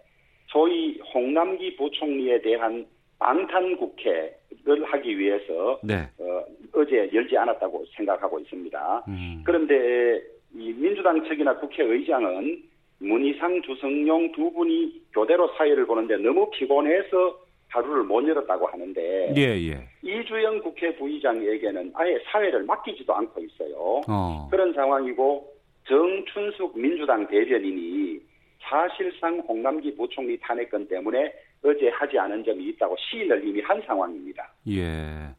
소위 0.51 0.99
홍남기 1.13 1.75
부총리에 1.75 2.41
대한 2.41 2.85
방탄 3.19 3.75
국회를 3.77 4.83
하기 4.85 5.19
위해서 5.19 5.79
네. 5.83 6.07
어, 6.19 6.43
어제 6.73 7.09
열지 7.13 7.37
않았다고 7.37 7.85
생각하고 7.95 8.39
있습니다. 8.39 9.03
음. 9.07 9.43
그런데 9.45 10.21
이 10.55 10.73
민주당 10.73 11.23
측이나 11.27 11.57
국회의장은 11.57 12.63
문희상 12.99 13.61
주성용 13.61 14.31
두 14.33 14.51
분이 14.51 15.01
교대로 15.13 15.47
사회를 15.57 15.85
보는데 15.85 16.17
너무 16.17 16.49
피곤해서 16.51 17.39
하루를 17.69 18.03
못 18.03 18.27
열었다고 18.27 18.67
하는데 18.67 19.33
예, 19.37 19.41
예. 19.41 19.87
이주영 20.01 20.61
국회 20.61 20.95
부의장에게는 20.95 21.91
아예 21.93 22.19
사회를 22.31 22.63
맡기지도 22.63 23.13
않고 23.13 23.41
있어요. 23.41 24.01
어. 24.07 24.47
그런 24.49 24.73
상황이고 24.73 25.47
정춘숙 25.87 26.77
민주당 26.79 27.27
대변인이 27.27 28.19
사실상 28.61 29.39
홍남기 29.39 29.95
부총리 29.95 30.37
탄핵건 30.39 30.87
때문에 30.87 31.33
어제 31.63 31.89
하지 31.89 32.17
않은 32.17 32.43
점이 32.43 32.69
있다고 32.69 32.95
시인을 32.97 33.47
이미 33.47 33.61
한 33.61 33.81
상황입니다. 33.81 34.51
예. 34.69 35.38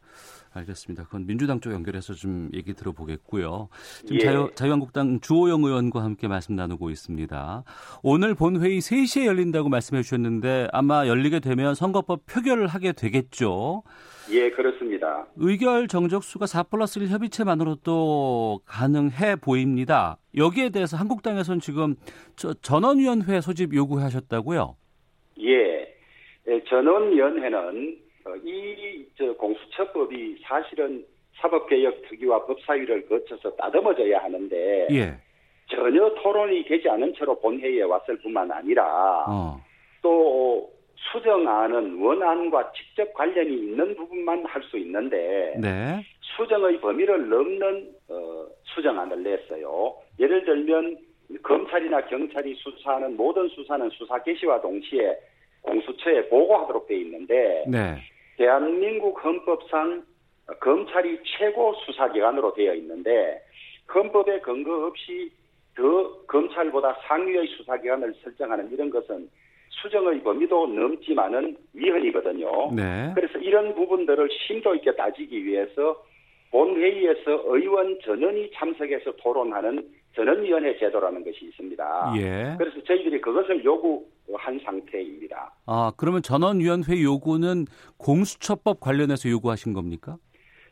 알겠습니다. 0.52 1.04
그건 1.04 1.26
민주당 1.26 1.60
쪽 1.60 1.72
연결해서 1.72 2.14
좀 2.14 2.50
얘기 2.54 2.74
들어보겠고요. 2.74 3.68
지금 4.00 4.16
예. 4.16 4.18
자유, 4.20 4.50
자유한국당 4.54 5.20
주호영 5.20 5.62
의원과 5.62 6.02
함께 6.02 6.26
말씀 6.28 6.56
나누고 6.56 6.90
있습니다. 6.90 7.64
오늘 8.02 8.34
본회의 8.34 8.80
3시에 8.80 9.26
열린다고 9.26 9.68
말씀해 9.68 10.02
주셨는데 10.02 10.68
아마 10.72 11.06
열리게 11.06 11.40
되면 11.40 11.74
선거법 11.74 12.26
표결을 12.26 12.66
하게 12.66 12.92
되겠죠. 12.92 13.82
예, 14.32 14.50
그렇습니다. 14.50 15.26
의결 15.36 15.88
정적수가 15.88 16.46
4 16.46 16.64
플러스 16.64 16.98
1 16.98 17.08
협의체만으로도 17.08 18.60
가능해 18.64 19.36
보입니다. 19.36 20.18
여기에 20.36 20.70
대해서 20.70 20.96
한국당에서는 20.96 21.60
지금 21.60 21.96
전원위원회 22.62 23.40
소집 23.40 23.74
요구하셨다고요? 23.74 24.76
예. 25.40 25.94
예 26.48 26.64
전원위원회는 26.68 27.54
어, 27.54 28.09
이저 28.36 29.32
공수처법이 29.34 30.38
사실은 30.42 31.04
사법개혁 31.40 32.02
특위와 32.08 32.44
법사위를 32.46 33.08
거쳐서 33.08 33.54
따듬어져야 33.56 34.22
하는데 34.22 34.88
예. 34.90 35.14
전혀 35.68 36.12
토론이 36.22 36.64
되지 36.64 36.88
않은 36.88 37.14
채로 37.14 37.38
본회의에 37.40 37.82
왔을 37.82 38.18
뿐만 38.18 38.50
아니라 38.50 39.24
어. 39.28 39.60
또 40.02 40.70
수정안은 41.12 41.98
원안과 42.00 42.72
직접 42.72 43.12
관련이 43.14 43.54
있는 43.54 43.94
부분만 43.96 44.44
할 44.46 44.62
수 44.64 44.76
있는데 44.78 45.54
네. 45.58 46.04
수정의 46.20 46.80
범위를 46.80 47.28
넘는 47.28 47.90
어, 48.08 48.46
수정안을 48.74 49.22
냈어요. 49.22 49.94
예를 50.18 50.44
들면 50.44 50.98
검찰이나 51.42 52.06
경찰이 52.06 52.54
수사하는 52.56 53.16
모든 53.16 53.48
수사는 53.48 53.88
수사 53.90 54.22
개시와 54.22 54.60
동시에 54.60 55.16
공수처에 55.62 56.28
보고하도록 56.28 56.86
돼 56.86 56.96
있는데 56.98 57.64
네. 57.66 57.96
대한민국 58.40 59.22
헌법상 59.22 60.02
검찰이 60.60 61.18
최고 61.24 61.74
수사기관으로 61.84 62.54
되어 62.54 62.72
있는데 62.74 63.38
헌법에 63.94 64.40
근거 64.40 64.86
없이 64.86 65.30
더 65.76 66.22
검찰보다 66.22 66.96
상위의 67.06 67.46
수사기관을 67.48 68.14
설정하는 68.22 68.72
이런 68.72 68.88
것은 68.88 69.28
수정의 69.68 70.22
범위도 70.22 70.68
넘지만은 70.68 71.54
위헌이거든요. 71.74 72.72
네. 72.74 73.12
그래서 73.14 73.38
이런 73.38 73.74
부분들을 73.74 74.30
심도 74.46 74.74
있게 74.74 74.96
따지기 74.96 75.44
위해서 75.44 76.02
본회의에서 76.50 77.42
의원 77.44 78.00
전원이 78.00 78.52
참석해서 78.54 79.16
토론하는 79.16 79.86
전원위원회 80.14 80.76
제도라는 80.78 81.24
것이 81.24 81.46
있습니다. 81.46 82.14
예. 82.16 82.54
그래서 82.58 82.82
저희들이 82.84 83.20
그것을 83.20 83.64
요구한 83.64 84.58
상태입니다. 84.64 85.52
아 85.66 85.92
그러면 85.96 86.22
전원위원회 86.22 87.02
요구는 87.02 87.66
공수처법 87.98 88.80
관련해서 88.80 89.28
요구하신 89.30 89.72
겁니까? 89.72 90.16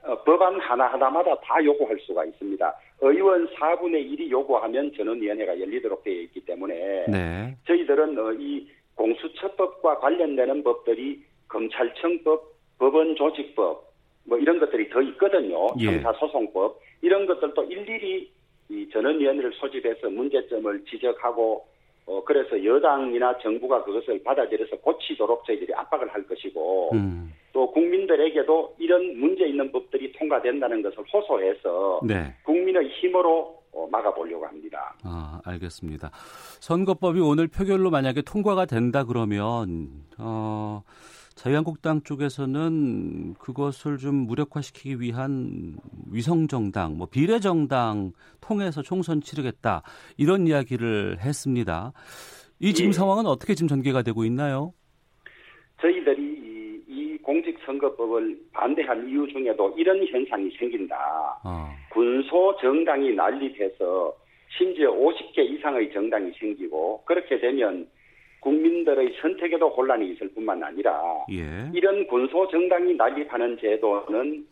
어, 0.03 0.23
법안 0.25 0.59
하나하나마다 0.61 1.39
다 1.41 1.63
요구할 1.63 1.99
수가 2.01 2.25
있습니다. 2.25 2.75
의원 3.01 3.47
4분의 3.49 4.11
1이 4.13 4.31
요구하면 4.31 4.93
전원위원회가 4.97 5.61
열리도록 5.61 6.03
되어 6.03 6.15
있기 6.23 6.41
때문에 6.45 7.07
네. 7.09 7.57
저희들은 7.67 8.19
어, 8.19 8.33
이 8.33 8.69
공수처법과 8.95 9.99
관련되는 10.01 10.65
법들이 10.65 11.23
검찰청법, 11.49 12.53
법원조직법 12.79 13.89
뭐 14.25 14.39
이런 14.39 14.59
것들이 14.59 14.91
더 14.91 15.01
있거든요. 15.03 15.69
예. 15.81 15.87
형사소송법 15.87 16.81
이런 17.03 17.27
것들도 17.27 17.65
일일이 17.65 18.31
이 18.71 18.89
전원위원회를 18.93 19.53
소집해서 19.55 20.11
문제점을 20.11 20.85
지적하고 20.85 21.67
어, 22.09 22.25
그래서 22.25 22.65
여당이나 22.65 23.37
정부가 23.39 23.85
그것을 23.85 24.23
받아들여서 24.23 24.77
고치도록 24.79 25.45
저희들이 25.45 25.75
압박을 25.75 26.09
할 26.09 26.27
것이고, 26.27 26.95
음. 26.95 27.31
또 27.53 27.71
국민들에게도 27.71 28.77
이런 28.79 29.19
문제 29.19 29.47
있는 29.47 29.71
법들이 29.71 30.13
통과된다는 30.13 30.81
것을 30.81 31.05
호소해서 31.13 32.01
네. 32.05 32.35
국민의 32.45 32.89
힘으로 32.89 33.59
어, 33.73 33.87
막아보려고 33.93 34.47
합니다. 34.47 34.95
아, 35.05 35.41
알겠습니다. 35.45 36.11
선거법이 36.61 37.21
오늘 37.21 37.47
표결로 37.47 37.91
만약에 37.91 38.23
통과가 38.23 38.65
된다 38.65 39.05
그러면, 39.05 39.89
어, 40.19 40.83
자유한국당 41.39 42.01
쪽에서는 42.03 43.35
그것을 43.35 43.97
좀 43.99 44.27
무력화시키기 44.27 45.01
위한 45.01 45.77
위성정당, 46.11 46.99
뭐 46.99 47.07
비례정당 47.07 48.11
통해서 48.41 48.83
총선 48.83 49.21
치르겠다 49.21 49.83
이런 50.17 50.49
이야기를 50.49 51.19
했습니다. 51.21 51.93
이 52.59 52.75
지금 52.75 52.89
예. 52.89 52.93
상황은 52.93 53.27
어떻게 53.27 53.55
지금 53.55 53.69
전개가 53.69 54.03
되고 54.03 54.25
있나요? 54.25 54.73
저희들이 55.81 56.21
이, 56.21 56.83
이 56.89 57.19
공직선거법을 57.19 58.37
반대한 58.53 59.09
이유 59.09 59.25
중에도 59.29 59.73
이런 59.79 60.05
현상이 60.09 60.51
생긴다. 60.59 60.97
어. 61.45 61.69
군소 61.93 62.57
정당이 62.61 63.15
난립해서 63.15 64.13
심지어 64.59 64.91
50개 64.91 65.39
이상의 65.39 65.93
정당이 65.93 66.33
생기고 66.33 67.05
그렇게 67.05 67.39
되면 67.39 67.87
국민들의 68.41 69.17
선택에도 69.21 69.69
혼란이 69.69 70.13
있을 70.13 70.29
뿐만 70.35 70.63
아니라 70.63 71.03
예. 71.31 71.71
이런 71.75 72.07
군소 72.07 72.49
정당이 72.49 72.95
난립하는 72.95 73.59
제도는 73.59 74.47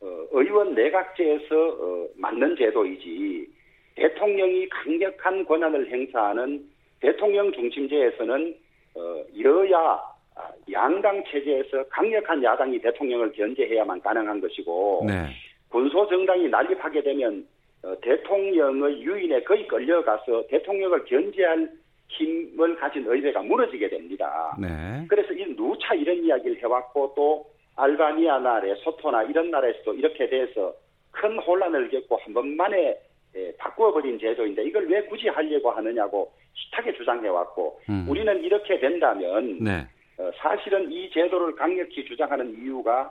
어, 0.00 0.26
의원 0.32 0.74
내각제에서 0.74 1.68
어, 1.68 2.08
맞는 2.16 2.56
제도이지 2.56 3.46
대통령이 3.94 4.68
강력한 4.68 5.44
권한을 5.44 5.90
행사하는 5.90 6.64
대통령 7.00 7.52
중심제에서는 7.52 8.54
어, 8.94 9.24
여야 9.40 10.00
아, 10.34 10.50
양당 10.70 11.22
체제에서 11.24 11.84
강력한 11.88 12.42
야당이 12.42 12.80
대통령을 12.80 13.32
견제해야만 13.32 14.00
가능한 14.00 14.40
것이고 14.40 15.04
네. 15.06 15.26
군소 15.68 16.08
정당이 16.08 16.48
난립하게 16.48 17.02
되면 17.02 17.46
어, 17.82 17.94
대통령의 18.00 19.02
유인에 19.02 19.42
거의 19.42 19.66
끌려가서 19.66 20.46
대통령을 20.48 21.04
견제할 21.04 21.70
힘을 22.12 22.76
가진 22.76 23.04
의회가 23.06 23.42
무너지게 23.42 23.88
됩니다. 23.88 24.56
네. 24.60 25.04
그래서 25.08 25.32
이 25.32 25.44
누차 25.56 25.94
이런 25.94 26.16
이야기를 26.16 26.62
해왔고 26.62 27.12
또 27.16 27.46
알바니아나 27.76 28.60
레소토나 28.60 29.24
이런 29.24 29.50
나라에서도 29.50 29.94
이렇게 29.94 30.28
돼서 30.28 30.74
큰 31.10 31.38
혼란을 31.38 31.90
겪고 31.90 32.16
한 32.16 32.34
번만에 32.34 32.98
예, 33.34 33.56
바꾸어버린 33.56 34.18
제도인데 34.18 34.64
이걸 34.64 34.86
왜 34.88 35.02
굳이 35.04 35.28
하려고 35.28 35.70
하느냐고 35.70 36.30
숱하게 36.54 36.92
주장해왔고 36.94 37.80
음. 37.88 38.06
우리는 38.08 38.42
이렇게 38.44 38.78
된다면 38.78 39.58
네. 39.58 39.86
어, 40.18 40.30
사실은 40.36 40.92
이 40.92 41.10
제도를 41.10 41.54
강력히 41.56 42.04
주장하는 42.04 42.62
이유가 42.62 43.10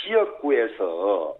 지역구에서 0.00 1.36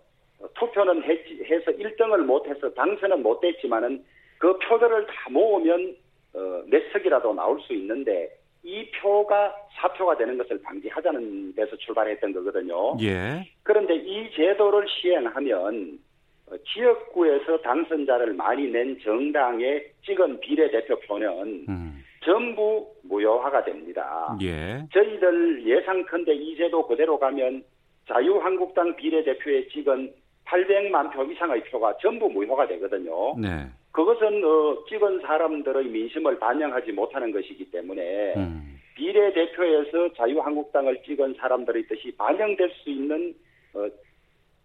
투표는 0.54 1.02
했지, 1.04 1.44
해서 1.44 1.70
1등을 1.70 2.18
못해서 2.24 2.72
당선은 2.74 3.22
못됐지만은 3.22 4.04
그 4.38 4.56
표들을 4.58 5.06
다 5.06 5.12
모으면 5.30 5.96
어, 6.34 6.62
몇 6.66 6.82
석이라도 6.92 7.34
나올 7.34 7.60
수 7.62 7.72
있는데 7.74 8.30
이 8.62 8.90
표가 8.90 9.54
사표가 9.76 10.16
되는 10.16 10.36
것을 10.36 10.60
방지하자는 10.62 11.54
데서 11.54 11.76
출발했던 11.76 12.32
거거든요. 12.32 12.96
예. 13.00 13.48
그런데 13.62 13.94
이 13.96 14.30
제도를 14.32 14.86
시행하면 14.88 15.98
어, 16.46 16.56
지역구에서 16.72 17.58
당선자를 17.58 18.34
많이 18.34 18.68
낸 18.68 18.98
정당의 19.00 19.92
찍은 20.04 20.40
비례대표표는 20.40 21.66
음. 21.68 22.04
전부 22.24 22.86
무효화가 23.04 23.64
됩니다. 23.64 24.36
예. 24.42 24.84
저희들 24.92 25.64
예상컨대 25.66 26.34
이 26.34 26.56
제도 26.56 26.86
그대로 26.86 27.18
가면 27.18 27.62
자유한국당 28.06 28.96
비례대표에 28.96 29.68
찍은 29.68 30.12
800만 30.46 31.12
표 31.12 31.24
이상의 31.24 31.62
표가 31.64 31.96
전부 32.00 32.28
무효가 32.28 32.66
되거든요. 32.66 33.38
네. 33.38 33.66
그것은 33.98 34.44
어, 34.44 34.84
찍은 34.88 35.22
사람들의 35.22 35.87
민심을 35.87 36.38
반영하지 36.38 36.92
못하는 36.92 37.32
것이기 37.32 37.68
때문에 37.72 38.34
음. 38.37 38.78
비례대표에서 38.94 40.12
자유한국당을 40.14 41.02
찍은 41.02 41.34
사람들의 41.34 41.88
뜻이 41.88 42.14
반영될 42.16 42.70
수 42.76 42.90
있는 42.90 43.34
어, 43.74 43.88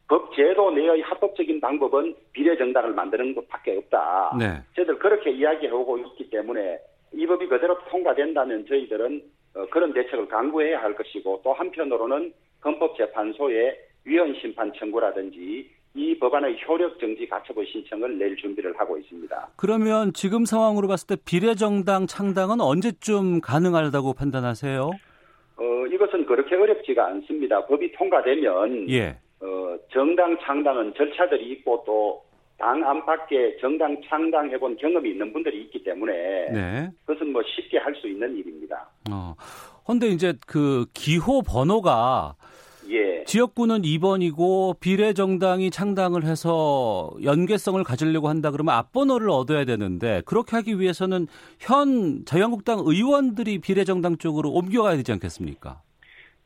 법 0.07 0.35
제도 0.35 0.69
내의 0.69 1.01
합법적인 1.01 1.59
방법은 1.59 2.13
비례정당을 2.33 2.93
만드는 2.93 3.33
것밖에 3.33 3.75
없다. 3.77 4.35
네. 4.37 4.61
저희들 4.75 4.99
그렇게 4.99 5.31
이야기하고 5.31 5.97
있기 5.97 6.29
때문에 6.29 6.77
이 7.13 7.25
법이 7.25 7.47
그대로 7.47 7.75
통과된다면 7.89 8.67
저희들은 8.67 9.23
어, 9.55 9.65
그런 9.71 9.93
대책을 9.93 10.27
강구해야 10.27 10.79
할 10.79 10.93
것이고 10.93 11.41
또 11.43 11.53
한편으로는 11.53 12.31
헌법재판소에 12.63 13.79
위헌 14.05 14.35
심판 14.35 14.71
청구라든지 14.73 15.71
이 15.95 16.17
법안의 16.17 16.57
효력 16.67 16.99
정지 16.99 17.27
가처분 17.27 17.65
신청을 17.65 18.17
낼 18.17 18.35
준비를 18.35 18.73
하고 18.79 18.97
있습니다. 18.97 19.49
그러면 19.55 20.11
지금 20.13 20.45
상황으로 20.45 20.87
봤을 20.87 21.07
때 21.07 21.15
비례정당 21.23 22.07
창당은 22.07 22.61
언제쯤 22.61 23.41
가능하다고 23.41 24.13
판단하세요? 24.13 24.89
어, 25.57 25.63
이것은 25.91 26.25
그렇게 26.25 26.55
어렵지가 26.55 27.05
않습니다. 27.07 27.65
법이 27.67 27.91
통과되면 27.91 28.89
예. 28.89 29.17
어, 29.39 29.77
정당 29.91 30.37
창당은 30.43 30.93
절차들이 30.95 31.51
있고 31.51 31.83
또 31.85 32.33
당 32.57 32.81
안팎에 32.81 33.57
정당 33.59 33.99
창당해본 34.07 34.77
경험이 34.77 35.09
있는 35.11 35.33
분들이 35.33 35.63
있기 35.63 35.83
때문에 35.83 36.13
네. 36.51 36.89
그것은 37.05 37.33
뭐 37.33 37.41
쉽게 37.43 37.77
할 37.77 37.93
수 37.95 38.07
있는 38.07 38.37
일입니다. 38.37 38.87
어, 39.11 39.35
근데 39.85 40.07
이제 40.07 40.33
그 40.47 40.85
기호 40.93 41.41
번호가 41.41 42.35
예. 42.39 42.43
지역구는 43.25 43.81
2번이고 43.81 44.79
비례정당이 44.79 45.71
창당을 45.71 46.23
해서 46.23 47.11
연계성을 47.23 47.83
가지려고 47.83 48.27
한다 48.27 48.51
그러면 48.51 48.75
앞번호를 48.75 49.29
얻어야 49.29 49.65
되는데 49.65 50.21
그렇게 50.25 50.55
하기 50.57 50.79
위해서는 50.79 51.27
현 51.59 52.25
자유한국당 52.25 52.79
의원들이 52.85 53.59
비례정당 53.59 54.17
쪽으로 54.17 54.51
옮겨가야 54.51 54.95
되지 54.97 55.11
않겠습니까? 55.13 55.81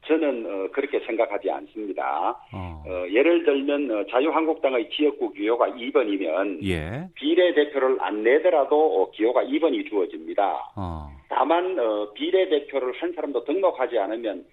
저는 0.08 0.46
어, 0.46 0.72
그렇게 0.72 1.00
생각하지 1.02 1.52
않습니다. 1.52 2.32
어. 2.54 2.84
어, 2.88 3.06
예를 3.12 3.44
들면 3.44 3.92
어, 3.92 4.06
자유한국당의 4.10 4.90
지역구 4.92 5.34
기호가 5.34 5.68
2번이면 5.68 6.66
예. 6.66 7.10
비례대표를 7.16 7.98
안 8.00 8.24
내더라도 8.24 9.02
어, 9.02 9.12
기호가 9.12 9.44
2번이 9.44 9.90
주어집니다. 9.90 10.72
어. 10.78 11.10
다만 11.28 11.78
비례대표를 12.14 12.94
한 13.02 13.12
사람도 13.14 13.44
등록하지 13.44 14.00
않으면 14.00 14.46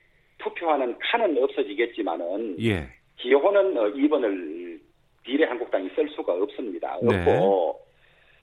투표하는 0.44 0.96
칸은 0.98 1.42
없어지겠지만은 1.42 2.56
예. 2.60 2.86
기호는 3.16 3.74
2번을 3.74 4.78
비례 5.22 5.46
한국당이 5.46 5.88
쓸 5.96 6.08
수가 6.10 6.34
없습니다. 6.34 6.98
네. 7.02 7.20
없고 7.20 7.80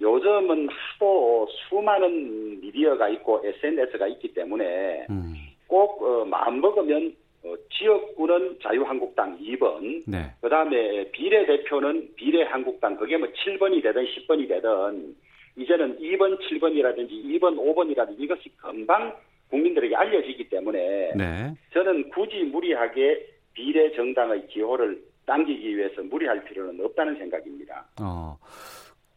요즘은 0.02 0.68
하도 0.70 1.48
수많은 1.70 2.60
미디어가 2.62 3.08
있고 3.10 3.42
SNS가 3.46 4.08
있기 4.08 4.34
때문에 4.34 5.06
음. 5.12 5.36
꼭 5.68 6.02
어, 6.02 6.26
마음 6.26 6.60
먹으면 6.60 7.16
어, 7.44 7.54
지역구는 7.72 8.60
자유한국당 8.62 9.38
2번, 9.40 10.04
네. 10.08 10.32
그 10.42 10.50
다음에 10.50 11.10
비례대표는 11.12 12.16
비례한국당, 12.16 12.98
그게 12.98 13.18
뭐 13.18 13.28
7번이 13.30 13.82
되든 13.82 14.06
10번이 14.06 14.48
되든, 14.48 15.16
이제는 15.56 16.00
2번, 16.00 16.38
7번이라든지 16.40 17.10
2번, 17.10 17.58
5번이라든지 17.58 18.20
이것이 18.20 18.50
금방 18.58 19.16
국민들에게 19.52 19.96
알려지기 19.96 20.50
때문에 20.50 21.12
네. 21.16 21.54
저는 21.74 22.10
굳이 22.10 22.44
무리하게 22.44 23.28
비례 23.54 23.92
정당의 23.92 24.48
기호를 24.48 25.00
당기기 25.26 25.78
위해서 25.78 26.02
무리할 26.02 26.44
필요는 26.46 26.84
없다는 26.84 27.18
생각입니다. 27.18 27.86
어. 28.02 28.38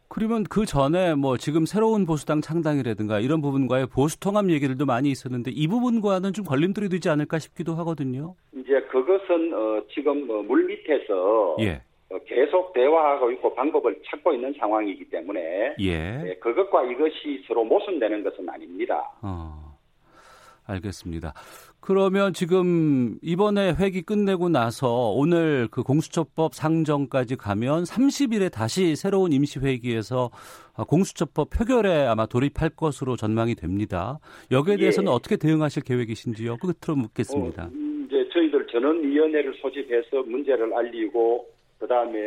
그러면 0.07 0.43
그 0.43 0.65
전에 0.65 1.15
뭐 1.15 1.35
지금 1.37 1.65
새로운 1.65 2.05
보수당 2.05 2.39
창당이라든가 2.41 3.19
이런 3.19 3.41
부분과의 3.41 3.87
보수 3.87 4.19
통합 4.19 4.49
얘기들도 4.49 4.85
많이 4.85 5.09
있었는데 5.09 5.51
이 5.51 5.67
부분과는 5.67 6.31
좀 6.33 6.45
걸림돌이 6.45 6.89
되지 6.89 7.09
않을까 7.09 7.39
싶기도 7.39 7.73
하거든요. 7.75 8.35
이제 8.53 8.79
그것은 8.91 9.53
어 9.53 9.81
지금 9.93 10.29
어물 10.29 10.65
밑에서 10.65 11.57
예. 11.61 11.81
어, 12.11 12.19
계속 12.27 12.71
대화하고 12.73 13.31
있고 13.31 13.55
방법을 13.55 13.99
찾고 14.05 14.33
있는 14.33 14.53
상황이기 14.59 15.09
때문에 15.09 15.75
예. 15.81 16.23
예, 16.27 16.35
그것과 16.35 16.83
이것이 16.85 17.43
서로 17.47 17.63
모순되는 17.65 18.23
것은 18.23 18.47
아닙니다. 18.47 19.11
어, 19.23 19.64
알겠습니다. 20.67 21.33
그러면 21.79 22.33
지금 22.33 23.17
이번에 23.21 23.73
회기 23.79 24.01
끝내고 24.01 24.49
나서 24.49 25.11
오늘 25.11 25.67
그 25.69 25.83
공수처법 25.83 26.55
상정까지 26.55 27.35
가면 27.35 27.83
30일에 27.83 28.51
다시 28.51 28.95
새로운 28.95 29.31
임시회기에서 29.31 30.31
공수처법 30.87 31.51
표결에 31.51 32.07
아마 32.07 32.25
돌입할 32.25 32.71
것으로 32.75 33.15
전망이 33.15 33.53
됩니다. 33.53 34.19
여기에 34.51 34.77
대해서는 34.77 35.11
예. 35.11 35.15
어떻게 35.15 35.37
대응하실 35.37 35.83
계획이신지요? 35.83 36.57
끝으로 36.57 36.97
묻겠습니다. 36.97 37.65
어, 37.65 37.71
이제 38.07 38.27
저희들 38.33 38.67
전원위원회를 38.67 39.53
소집해서 39.61 40.23
문제를 40.23 40.73
알리고 40.73 41.47
그다음에 41.79 42.19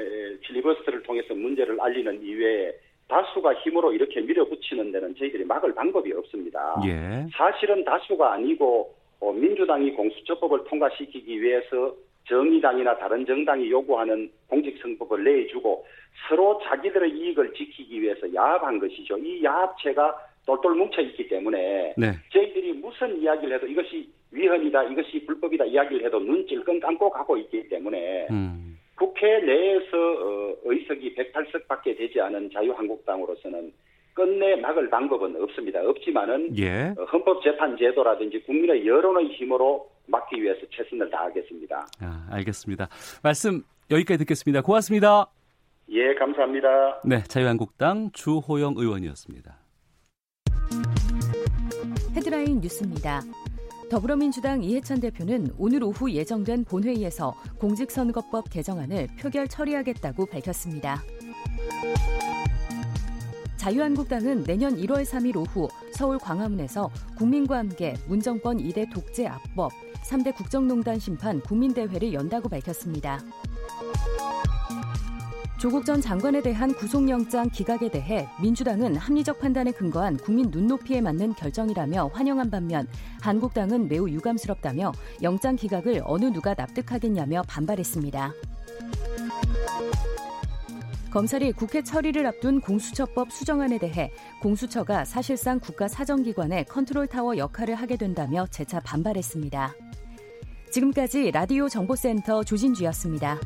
필리버스터를 0.42 1.03
통해서 1.03 1.35
문제를 1.35 1.81
알리는 1.81 2.22
이외에 2.22 2.72
다수가 3.08 3.54
힘으로 3.54 3.92
이렇게 3.92 4.20
밀어붙이는 4.20 4.92
데는 4.92 5.16
저희들이 5.16 5.44
막을 5.44 5.74
방법이 5.74 6.12
없습니다. 6.12 6.80
예. 6.86 7.26
사실은 7.32 7.84
다수가 7.84 8.32
아니고 8.34 8.94
어, 9.20 9.32
민주당이 9.32 9.92
공수처법을 9.92 10.64
통과시키기 10.64 11.40
위해서 11.40 11.94
정의당이나 12.28 12.98
다른 12.98 13.24
정당이 13.24 13.70
요구하는 13.70 14.30
공직선거법을 14.48 15.24
내주고 15.24 15.86
서로 16.28 16.60
자기들의 16.64 17.10
이익을 17.10 17.54
지키기 17.54 18.02
위해서 18.02 18.32
야합한 18.32 18.78
것이죠. 18.78 19.16
이 19.18 19.42
야합체가 19.42 20.14
똘똘 20.46 20.74
뭉쳐 20.74 21.00
있기 21.02 21.28
때문에 21.28 21.94
네. 21.96 22.12
저희들이 22.30 22.74
무슨 22.74 23.20
이야기를 23.20 23.56
해도 23.56 23.66
이것이 23.66 24.08
위헌이다, 24.30 24.84
이것이 24.84 25.24
불법이다 25.24 25.64
이야기를 25.64 26.04
해도 26.04 26.20
눈찔끔 26.20 26.80
감고 26.80 27.10
가고 27.10 27.36
있기 27.38 27.68
때문에 27.68 28.26
음. 28.30 28.77
국회 28.98 29.40
내에서 29.40 29.96
어, 29.96 30.56
의석이 30.64 31.14
108석밖에 31.14 31.96
되지 31.96 32.20
않은 32.20 32.50
자유한국당으로서는 32.52 33.72
끝내 34.12 34.56
막을 34.56 34.90
방법은 34.90 35.40
없습니다. 35.42 35.80
없지만은 35.80 36.58
예. 36.58 36.92
어, 36.98 37.04
헌법재판제도라든지 37.04 38.42
국민의 38.42 38.87
여론의 38.87 39.28
힘으로 39.37 39.88
막기 40.06 40.42
위해서 40.42 40.61
최선을 40.70 41.08
다하겠습니다. 41.11 41.87
아, 42.00 42.28
알겠습니다. 42.32 42.88
말씀 43.22 43.62
여기까지 43.90 44.18
듣겠습니다. 44.18 44.62
고맙습니다. 44.62 45.26
예, 45.90 46.14
감사합니다. 46.14 47.00
네, 47.04 47.22
자유한국당 47.22 48.11
주호영 48.12 48.74
의원이었습니다. 48.76 49.56
헤드라인 52.16 52.61
뉴스입니다. 52.61 53.20
더불어민주당 53.90 54.62
이해찬 54.62 55.01
대표는 55.01 55.55
오늘 55.57 55.83
오후 55.83 56.12
예정된 56.12 56.64
본회의에서 56.64 57.35
공직선거법 57.59 58.51
개정안을 58.51 59.09
표결 59.18 59.48
처리하겠다고 59.48 60.27
밝혔습니다. 60.27 61.03
자유한국당은 63.57 64.44
내년 64.44 64.77
1월 64.77 65.05
3일 65.05 65.37
오후 65.37 65.68
서울 65.92 66.18
광화문에서 66.18 66.90
국민과 67.16 67.59
함께 67.59 67.94
문정권 68.07 68.59
2대 68.59 68.92
독재 68.92 69.27
압법, 69.27 69.72
3대 70.05 70.35
국정농단 70.35 70.98
심판 70.98 71.40
국민대회를 71.40 72.12
연다고 72.12 72.48
밝혔습니다. 72.48 73.20
조국 75.58 75.84
전 75.84 76.00
장관에 76.00 76.40
대한 76.40 76.72
구속영장 76.72 77.50
기각에 77.50 77.90
대해 77.90 78.28
민주당은 78.40 78.94
합리적 78.94 79.40
판단에 79.40 79.72
근거한 79.72 80.16
국민 80.18 80.50
눈높이에 80.52 81.00
맞는 81.00 81.34
결정이라며 81.34 82.10
환영한 82.14 82.48
반면 82.48 82.86
한국당은 83.20 83.88
매우 83.88 84.08
유감스럽다며 84.08 84.92
영장 85.22 85.56
기각을 85.56 86.02
어느 86.04 86.26
누가 86.26 86.54
납득하겠냐며 86.54 87.42
반발했습니다. 87.48 88.32
검찰이 91.10 91.50
국회 91.52 91.82
처리를 91.82 92.24
앞둔 92.26 92.60
공수처법 92.60 93.32
수정안에 93.32 93.78
대해 93.78 94.12
공수처가 94.40 95.04
사실상 95.06 95.58
국가 95.58 95.88
사정기관의 95.88 96.66
컨트롤타워 96.66 97.36
역할을 97.36 97.74
하게 97.74 97.96
된다며 97.96 98.46
재차 98.46 98.78
반발했습니다. 98.78 99.74
지금까지 100.70 101.32
라디오 101.32 101.68
정보센터 101.68 102.44
조진주였습니다. 102.44 103.38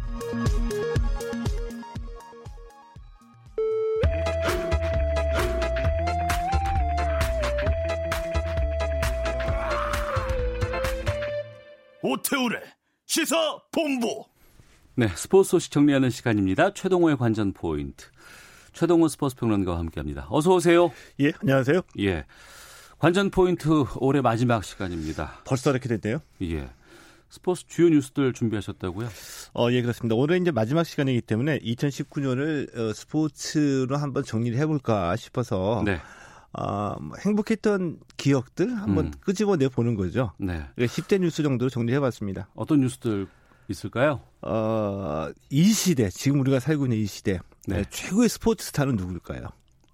오태훈의 12.32 12.60
시사 13.04 13.36
본부 13.70 14.24
네, 14.94 15.08
스포츠 15.08 15.50
소식 15.50 15.70
정리하는 15.70 16.10
시간입니다. 16.10 16.72
최동호의 16.74 17.16
관전 17.16 17.52
포인트. 17.52 18.06
최동호 18.72 19.08
스포츠 19.08 19.36
평론가와 19.36 19.78
함께합니다. 19.78 20.26
어서 20.30 20.54
오세요. 20.54 20.90
예, 21.20 21.32
안녕하세요. 21.40 21.82
예. 22.00 22.24
관전 22.98 23.30
포인트 23.30 23.68
올해 23.96 24.20
마지막 24.20 24.64
시간입니다. 24.64 25.40
벌써 25.44 25.70
이렇게 25.70 25.88
됐네요. 25.88 26.20
예. 26.42 26.68
스포츠 27.30 27.66
주요 27.66 27.88
뉴스들 27.88 28.32
준비하셨다고요? 28.34 29.08
어, 29.54 29.70
예, 29.70 29.80
그렇습니다. 29.82 30.14
올해 30.14 30.36
이제 30.36 30.50
마지막 30.50 30.84
시간이기 30.84 31.22
때문에 31.22 31.58
2019년을 31.60 32.78
어, 32.78 32.92
스포츠로 32.92 33.96
한번 33.96 34.24
정리를 34.24 34.58
해볼까 34.58 35.16
싶어서 35.16 35.82
네. 35.84 36.00
어, 36.52 36.96
뭐 37.00 37.16
행복했던 37.24 37.98
기억들 38.16 38.74
한번 38.76 39.06
음. 39.06 39.12
끄집어내 39.20 39.68
보는 39.68 39.94
거죠. 39.94 40.32
네. 40.38 40.66
10대 40.76 41.20
뉴스 41.20 41.42
정도로 41.42 41.70
정리해봤습니다. 41.70 42.48
어떤 42.54 42.80
뉴스들 42.80 43.26
있을까요? 43.68 44.20
어, 44.42 45.30
이 45.50 45.64
시대, 45.72 46.10
지금 46.10 46.40
우리가 46.40 46.60
살고 46.60 46.86
있는 46.86 46.98
이 46.98 47.06
시대, 47.06 47.38
네. 47.66 47.84
최고의 47.90 48.28
스포츠 48.28 48.66
스타는 48.66 48.96
누구일까요? 48.96 49.48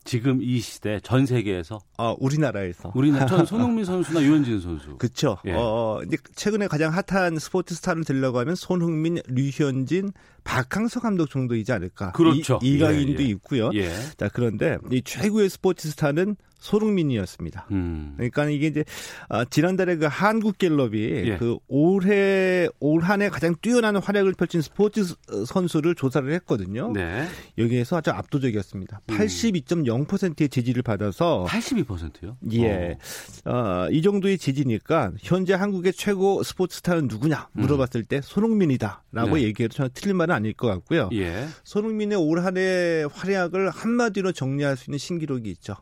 지금 0.09 0.41
이 0.41 0.59
시대 0.61 1.01
전 1.01 1.27
세계에서 1.27 1.81
아 1.99 2.15
우리나라에서 2.19 2.93
우리나라 2.95 3.27
전 3.27 3.45
손흥민 3.45 3.85
선수나 3.85 4.23
유현진 4.23 4.59
선수 4.59 4.97
그렇죠. 4.97 5.37
예. 5.45 5.53
어 5.53 6.01
이제 6.07 6.17
최근에 6.35 6.67
가장 6.67 6.95
핫한 6.95 7.39
스포츠 7.39 7.75
스타를 7.75 8.05
들려고 8.05 8.39
하면 8.39 8.55
손흥민, 8.55 9.19
류현진, 9.27 10.13
박항서 10.49 11.01
감독 11.01 11.29
정도이지 11.29 11.71
않을까. 11.73 12.13
그렇죠. 12.13 12.59
이, 12.63 12.79
강인도 12.79 13.23
예, 13.23 13.27
예. 13.27 13.31
있고요. 13.33 13.71
예. 13.75 13.91
자 14.17 14.31
그런데 14.33 14.79
이 14.91 15.03
최고의 15.03 15.51
스포츠 15.51 15.91
스타는 15.91 16.37
소흥민이었습니다. 16.59 17.67
음. 17.71 18.15
그러니까 18.17 18.49
이게 18.49 18.67
이제 18.67 18.85
아, 19.29 19.45
지난달에 19.45 19.97
그 19.97 20.07
한국갤럽이 20.07 21.01
예. 21.01 21.37
그 21.37 21.57
올해 21.69 22.69
올 22.81 23.03
한해 23.03 23.29
가장 23.29 23.55
뛰어난 23.61 23.97
활약을 23.97 24.35
펼친 24.35 24.61
스포츠 24.61 25.05
선수를 25.47 25.95
조사를 25.95 26.31
했거든요. 26.33 26.93
네. 26.93 27.27
여기에서 27.57 27.99
아주 27.99 28.11
압도적이었습니다. 28.11 29.01
음. 29.09 29.17
82.0%의 29.17 30.49
지지를 30.49 30.83
받아서 30.83 31.47
82%요? 31.49 32.37
예. 32.53 32.97
어. 33.45 33.59
어, 33.59 33.89
이 33.91 34.03
정도의 34.03 34.39
지지니까 34.39 35.13
현재 35.21 35.55
한국의 35.55 35.93
최고 35.93 36.43
스포츠 36.43 36.79
스타는 36.79 37.09
누구냐 37.09 37.49
물어봤을 37.53 38.05
때 38.05 38.21
손흥민이다라고 38.23 39.37
네. 39.37 39.43
얘기해도 39.43 39.75
저는 39.75 39.91
틀린 39.95 40.17
말은 40.17 40.35
아닐 40.39 40.53
것 40.55 40.67
같고요. 40.69 41.11
예. 41.13 41.47
손흥민의 41.65 42.17
올 42.19 42.41
한해 42.41 43.05
활약을 43.13 43.71
한마디로 43.71 44.33
정리할 44.33 44.77
수 44.77 44.91
있는 44.91 44.99
신기록이 44.99 45.51
있죠. 45.51 45.75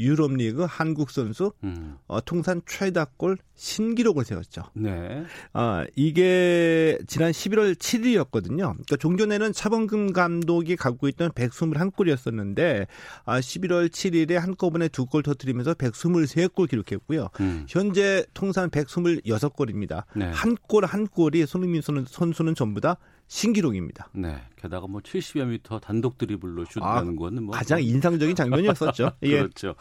유럽리그 0.00 0.64
한국 0.68 1.10
선수 1.10 1.52
음. 1.64 1.96
어, 2.06 2.20
통산 2.20 2.62
최다골 2.68 3.36
신기록을 3.56 4.24
세웠죠. 4.24 4.62
네. 4.74 5.24
아, 5.52 5.84
이게 5.96 6.96
지난 7.08 7.32
11월 7.32 7.74
7일이었거든요. 7.74 8.56
그러니까 8.74 8.96
종전에는 8.96 9.52
차범근 9.52 10.12
감독이 10.12 10.76
갖고 10.76 11.08
있던 11.08 11.32
121골이었었는데 11.32 12.86
아, 13.24 13.40
11월 13.40 13.88
7일에 13.88 14.34
한꺼번에 14.34 14.86
두 14.86 15.08
골 15.08 15.22
터뜨리면서 15.22 15.74
123골 15.74 16.68
기록했고요. 16.68 17.30
음. 17.40 17.66
현재 17.68 18.24
통산 18.34 18.70
126골입니다. 18.70 20.04
네. 20.14 20.26
한골 20.26 20.84
한 20.84 21.06
골이 21.08 21.44
손흥민 21.46 21.80
선수는 21.82 22.54
전부 22.54 22.80
다 22.80 22.98
신기록입니다. 23.28 24.08
네. 24.14 24.38
게다가 24.56 24.86
뭐 24.86 25.00
70여 25.02 25.46
미터 25.46 25.78
단독 25.78 26.16
드리블로 26.18 26.64
슛하는 26.64 27.12
아, 27.12 27.16
거는 27.16 27.42
뭐 27.44 27.54
가장 27.54 27.82
인상적인 27.82 28.34
장면이었었죠. 28.34 29.12
예. 29.24 29.38
그렇죠. 29.38 29.74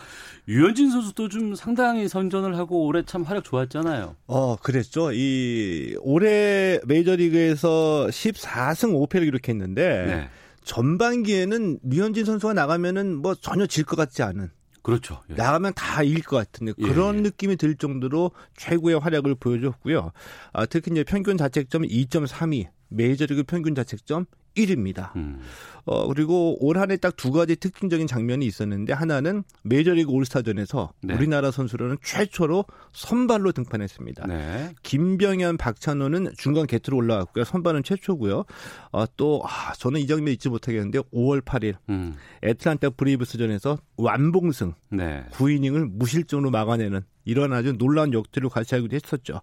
유현진 0.48 0.92
선수도 0.92 1.30
좀 1.30 1.56
상당히 1.56 2.08
선전을 2.08 2.58
하고 2.58 2.86
올해 2.86 3.04
참 3.04 3.24
활약 3.24 3.44
좋았잖아요. 3.46 4.16
어, 4.28 4.56
그랬죠. 4.58 5.12
이 5.14 5.96
올해 6.02 6.80
메이저리그에서 6.86 8.08
14승 8.10 9.08
5패를 9.08 9.24
기록했는데 9.24 10.06
네. 10.06 10.30
전반기에는 10.66 11.80
류현진 11.84 12.26
선수가 12.26 12.54
나가면은 12.54 13.16
뭐 13.16 13.34
전혀 13.36 13.66
질 13.66 13.86
것 13.86 13.96
같지 13.96 14.22
않은 14.24 14.52
그렇죠. 14.82 15.22
예. 15.30 15.34
나가면 15.36 15.74
다 15.76 16.04
이길 16.04 16.22
것 16.24 16.36
같은데 16.38 16.74
예, 16.78 16.84
그런 16.88 17.18
예. 17.18 17.22
느낌이 17.22 17.56
들 17.56 17.76
정도로 17.76 18.32
최고의 18.58 19.00
활약을 19.00 19.36
보여줬고요. 19.36 20.12
아, 20.54 20.66
특히 20.66 20.92
이제 20.92 21.04
평균 21.04 21.38
자책점 21.38 21.84
2.32, 21.84 22.68
메이저리그 22.90 23.44
평균 23.44 23.76
자책점 23.76 24.26
1위입니다. 24.56 25.16
음. 25.16 25.40
어, 25.86 26.08
그리고 26.08 26.58
올 26.66 26.78
한 26.78 26.90
해 26.90 26.98
딱 26.98 27.16
두 27.16 27.32
가지 27.32 27.56
특징적인 27.56 28.08
장면이 28.08 28.44
있었는데 28.46 28.92
하나는 28.94 29.44
메이저리그 29.64 30.10
올스타전에서 30.12 30.94
네. 31.04 31.14
우리나라 31.14 31.52
선수로는 31.52 31.98
최초로 32.04 32.66
선발로 32.92 33.52
등판했습니다. 33.52 34.26
네. 34.26 34.74
김병현, 34.82 35.58
박찬호는 35.58 36.34
중간 36.38 36.66
계투로 36.66 36.98
올라왔고요. 36.98 37.44
선발은 37.46 37.84
최초고요. 37.84 38.46
어, 38.92 39.06
또 39.16 39.44
아, 39.46 39.74
저는 39.74 40.02
이 40.02 40.08
장면 40.08 40.34
잊지 40.34 40.50
못하겠는데 40.50 41.00
5월 41.14 41.42
8일 41.44 41.76
음. 41.90 42.16
애틀란타 42.44 42.92
브레이브스전에서 42.92 43.78
완봉승 43.98 44.74
네. 44.90 45.24
9이닝을 45.34 45.88
무실점으로 45.92 46.50
막아내는 46.50 47.02
이런 47.28 47.52
아주 47.52 47.74
놀라운 47.78 48.14
역투를 48.14 48.50
같이 48.50 48.74
하기도 48.76 48.96
했었죠. 48.96 49.42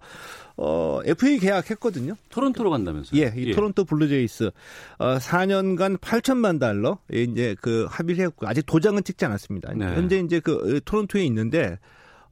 어, 0.57 1.01
FA 1.05 1.39
계약했거든요. 1.39 2.15
토론토로 2.31 2.71
간다면서요? 2.71 3.21
예, 3.21 3.33
이 3.37 3.49
예. 3.49 3.53
토론토 3.53 3.85
블루제이스 3.85 4.51
어, 4.99 5.19
4년간 5.19 5.99
8천만 5.99 6.59
달러 6.59 6.99
이제 7.13 7.55
그 7.61 7.87
합의를 7.91 8.25
했고 8.25 8.49
아직 8.49 8.65
도장은 8.65 9.05
찍지 9.05 9.27
않았습니다. 9.27 9.75
네. 9.75 9.85
현재 9.85 10.19
이제 10.19 10.41
그 10.41 10.81
토론토에 10.85 11.25
있는데 11.27 11.79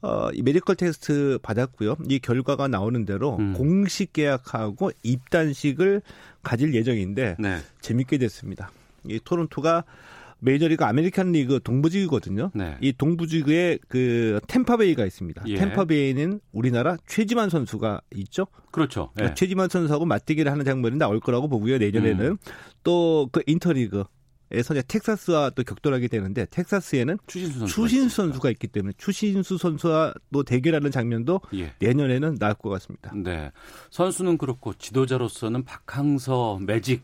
어, 0.00 0.30
이 0.32 0.42
medical 0.42 0.76
test 0.76 1.38
받았고요. 1.42 1.96
이 2.08 2.18
결과가 2.18 2.66
나오는 2.68 3.04
대로 3.04 3.36
음. 3.36 3.52
공식 3.52 4.14
계약하고 4.14 4.90
입단식을 5.02 6.00
가질 6.42 6.74
예정인데 6.74 7.36
네. 7.38 7.58
재밌게 7.82 8.16
됐습니다. 8.18 8.72
이 9.06 9.20
토론토가 9.22 9.84
메이저리그 10.42 10.84
아메리칸 10.84 11.32
리그 11.32 11.60
동부지구거든요. 11.62 12.50
네. 12.54 12.76
이 12.80 12.92
동부지구에 12.92 13.78
그 13.88 14.40
템파베이가 14.48 15.06
있습니다. 15.06 15.44
예. 15.46 15.54
템파베이는 15.54 16.40
우리나라 16.52 16.96
최지만 17.06 17.48
선수가 17.48 18.00
있죠. 18.16 18.46
그렇죠. 18.72 19.10
예. 19.20 19.34
최지만 19.34 19.68
선수하고 19.68 20.04
맞대결을 20.04 20.50
하는 20.50 20.64
장면이 20.64 20.98
나올 20.98 21.20
거라고 21.20 21.48
보고요. 21.48 21.78
내년에는 21.78 22.26
음. 22.26 22.36
또 22.82 23.42
그 23.46 24.04
인터리그에서 24.54 24.74
이제 24.74 24.82
텍사스와 24.86 25.50
또 25.50 25.62
격돌하게 25.62 26.08
되는데 26.08 26.44
텍사스에는 26.50 27.16
추신수, 27.26 27.58
선수가, 27.60 27.74
추신수 27.74 28.16
선수가 28.16 28.50
있기 28.50 28.66
때문에 28.66 28.92
추신수 28.98 29.56
선수와 29.56 30.12
또 30.30 30.42
대결하는 30.42 30.90
장면도 30.90 31.40
예. 31.54 31.72
내년에는 31.78 32.34
나올 32.34 32.52
것 32.52 32.68
같습니다. 32.68 33.12
네. 33.14 33.50
선수는 33.90 34.36
그렇고 34.36 34.74
지도자로서는 34.74 35.64
박항서 35.64 36.58
매직 36.60 37.02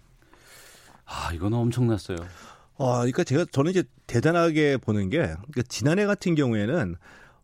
아, 1.07 1.33
이거는 1.33 1.57
엄청났어요. 1.57 2.18
어, 2.78 2.98
그러니까 2.98 3.24
제가 3.24 3.44
저는 3.50 3.72
이제 3.72 3.82
대단하게 4.06 4.78
보는 4.78 5.10
게 5.10 5.18
그러니까 5.18 5.62
지난해 5.68 6.06
같은 6.06 6.34
경우에는 6.34 6.94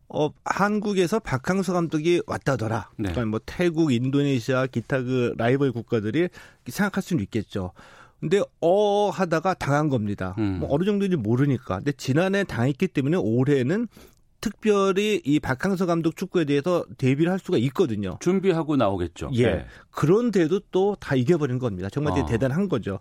어, 0.08 0.30
한국에서 0.44 1.18
박항서 1.18 1.72
감독이 1.72 2.22
왔다더라. 2.26 2.90
네. 2.98 3.10
그러니까 3.10 3.24
뭐 3.26 3.40
태국, 3.44 3.92
인도네시아, 3.92 4.66
기타 4.68 5.02
그 5.02 5.34
라이벌 5.36 5.72
국가들이 5.72 6.28
생각할 6.68 7.02
수는 7.02 7.22
있겠죠. 7.24 7.72
근데 8.20 8.40
어 8.60 9.10
하다가 9.10 9.54
당한 9.54 9.88
겁니다. 9.88 10.34
음. 10.38 10.58
뭐 10.60 10.68
어느 10.72 10.84
정도인지 10.84 11.16
모르니까. 11.16 11.78
근데 11.78 11.92
지난해 11.92 12.44
당했기 12.44 12.88
때문에 12.88 13.16
올해는 13.16 13.88
특별히 14.40 15.20
이 15.24 15.40
박항서 15.40 15.86
감독 15.86 16.16
축구에 16.16 16.44
대해서 16.44 16.84
대비를 16.98 17.32
할 17.32 17.38
수가 17.38 17.56
있거든요. 17.58 18.18
준비하고 18.20 18.76
나오겠죠. 18.76 19.30
예. 19.34 19.46
네. 19.46 19.66
그런데도 19.90 20.60
또 20.70 20.96
다 21.00 21.16
이겨버린 21.16 21.58
겁니다. 21.58 21.88
정말 21.90 22.18
어. 22.18 22.26
대단한 22.26 22.68
거죠. 22.68 23.00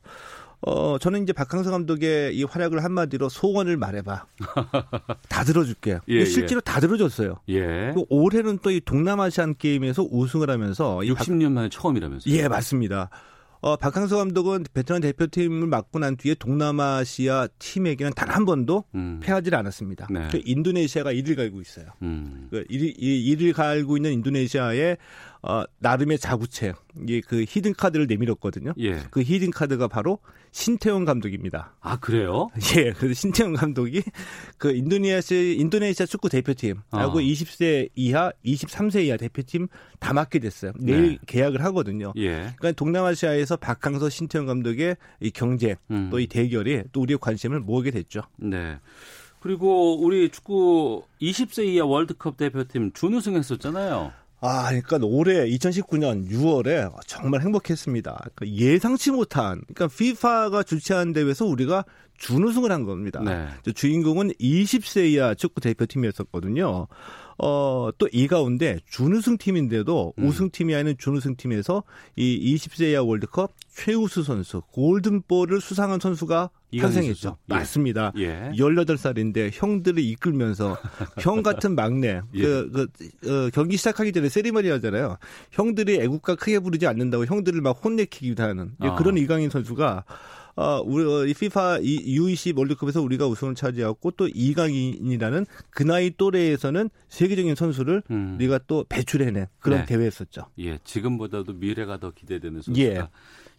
어, 0.65 0.97
저는 0.97 1.23
이제 1.23 1.33
박항서 1.33 1.71
감독의 1.71 2.35
이 2.37 2.43
활약을 2.43 2.83
한마디로 2.83 3.27
소원을 3.29 3.75
말해봐. 3.77 4.25
다 5.29 5.43
들어줄게요. 5.43 5.99
예, 6.07 6.25
실제로 6.25 6.59
예. 6.59 6.71
다 6.71 6.79
들어줬어요. 6.79 7.35
예. 7.49 7.93
올해는 8.09 8.59
또 8.59 8.71
이 8.71 8.79
동남아시안 8.79 9.55
게임에서 9.57 10.07
우승을 10.09 10.49
하면서 10.49 10.97
60년 10.99 11.51
만에 11.51 11.69
처음이라면서요? 11.69 12.33
예, 12.33 12.47
맞습니다. 12.47 13.09
어, 13.61 13.75
박항서 13.77 14.17
감독은 14.17 14.65
베트남 14.73 15.01
대표팀을 15.01 15.67
맡고 15.67 15.99
난 15.99 16.17
뒤에 16.17 16.35
동남아시아 16.35 17.47
팀에게는 17.59 18.11
단 18.13 18.29
한 18.33 18.45
번도 18.45 18.83
음. 18.95 19.19
패하지 19.21 19.53
않았습니다. 19.53 20.07
네. 20.09 20.27
그 20.31 20.41
인도네시아가 20.43 21.13
이를 21.13 21.35
갈고 21.35 21.61
있어요. 21.61 21.85
음. 22.01 22.47
그 22.49 22.63
이를, 22.69 22.97
이를 22.97 23.53
갈고 23.53 23.95
있는 23.97 24.11
인도네시아의 24.13 24.97
어, 25.45 25.63
나름의 25.79 26.19
자구책, 26.19 26.77
이게 27.01 27.19
그 27.19 27.43
히든 27.47 27.73
카드를 27.73 28.07
내밀었거든요. 28.07 28.73
예. 28.79 29.03
그 29.11 29.21
히든 29.21 29.51
카드가 29.51 29.89
바로 29.89 30.19
신태용 30.51 31.03
감독입니다. 31.03 31.75
아 31.81 31.97
그래요? 31.99 32.49
예, 32.77 32.93
그래서 32.93 33.13
신태용 33.13 33.53
감독이 33.53 34.03
그 34.57 34.71
인도네시아 34.71 35.37
인도네시아 35.37 36.05
축구 36.05 36.29
대표팀 36.29 36.77
하고 36.91 37.17
어. 37.17 37.21
20세 37.21 37.89
이하, 37.95 38.31
23세 38.45 39.03
이하 39.03 39.17
대표팀 39.17 39.67
다 39.99 40.13
맡게 40.13 40.39
됐어요. 40.39 40.71
내일 40.79 41.09
네. 41.09 41.17
계약을 41.25 41.61
하거든요. 41.65 42.13
예. 42.15 42.53
그러니까 42.57 42.71
동남아시아에서 42.71 43.57
박항서, 43.57 44.09
신태용 44.09 44.45
감독의 44.45 44.95
이 45.19 45.31
경쟁 45.31 45.75
음. 45.91 46.09
또이 46.09 46.27
대결이 46.27 46.83
또 46.93 47.01
우리의 47.01 47.17
관심을 47.19 47.59
모으게 47.59 47.91
됐죠. 47.91 48.21
네. 48.37 48.77
그리고 49.41 50.01
우리 50.01 50.29
축구 50.29 51.03
20세 51.21 51.65
이하 51.65 51.85
월드컵 51.85 52.37
대표팀 52.37 52.93
준우승했었잖아요. 52.93 54.13
아, 54.45 54.67
그러니까 54.67 54.99
올해 55.03 55.47
2019년 55.49 56.29
6월에 56.29 56.91
정말 57.07 57.41
행복했습니다. 57.41 58.25
그러니까 58.35 58.47
예상치 58.61 59.11
못한, 59.11 59.61
그러니까 59.73 59.85
FIFA가 59.85 60.63
주최한 60.63 61.13
대회에서 61.13 61.45
우리가 61.45 61.85
준우승을 62.17 62.69
한 62.69 62.83
겁니다. 62.83 63.21
네. 63.21 63.47
주인공은 63.73 64.33
20세 64.33 65.11
이하 65.11 65.33
축구 65.33 65.61
대표팀이었었거든요. 65.61 66.87
어, 67.37 67.89
또 67.97 68.07
이 68.13 68.27
가운데 68.27 68.79
준우승 68.89 69.37
팀인데도 69.37 70.13
음. 70.19 70.25
우승팀이 70.27 70.75
아닌 70.75 70.95
준우승 70.97 71.35
팀에서 71.35 71.83
이 72.15 72.55
20세 72.55 72.91
이하 72.91 73.01
월드컵 73.01 73.51
최우수 73.73 74.21
선수 74.21 74.61
골든볼을 74.71 75.59
수상한 75.59 75.99
선수가 75.99 76.51
탄생했죠. 76.79 77.37
예. 77.49 77.53
맞습니다. 77.53 78.11
예. 78.17 78.51
18살인데 78.55 79.49
형들을 79.51 79.99
이끌면서 80.03 80.77
형 81.21 81.41
같은 81.41 81.73
막내 81.75 82.21
예. 82.35 82.41
그, 82.41 82.71
그 82.71 83.29
어, 83.29 83.49
경기 83.51 83.77
시작하기 83.77 84.11
전에 84.11 84.29
세리머니 84.29 84.69
하잖아요. 84.69 85.17
형들이 85.51 85.99
애국가 86.01 86.35
크게 86.35 86.59
부르지 86.59 86.85
않는다고 86.85 87.25
형들을 87.25 87.61
막 87.61 87.79
혼내키기도 87.83 88.43
하는 88.43 88.71
예, 88.83 88.89
아. 88.89 88.95
그런 88.95 89.17
이강인 89.17 89.49
선수가 89.49 90.03
어, 90.55 90.81
우리 90.85 91.03
어, 91.03 91.25
이 91.25 91.31
FIFA 91.31 91.81
U20 91.81 92.57
월드컵에서 92.57 93.01
우리가 93.01 93.27
우승을 93.27 93.55
차지하고 93.55 94.11
또 94.11 94.27
이강인이라는 94.27 95.45
그 95.69 95.83
나이 95.83 96.11
또래에서는 96.11 96.89
세계적인 97.09 97.55
선수를 97.55 98.03
음. 98.11 98.35
우리가 98.35 98.59
또 98.67 98.85
배출해낸 98.89 99.47
그런 99.59 99.79
네. 99.79 99.85
대회였었죠. 99.85 100.47
예, 100.59 100.79
지금보다도 100.83 101.53
미래가 101.53 101.97
더 101.97 102.11
기대되는 102.11 102.61
선수가 102.61 102.85
예. 102.85 103.07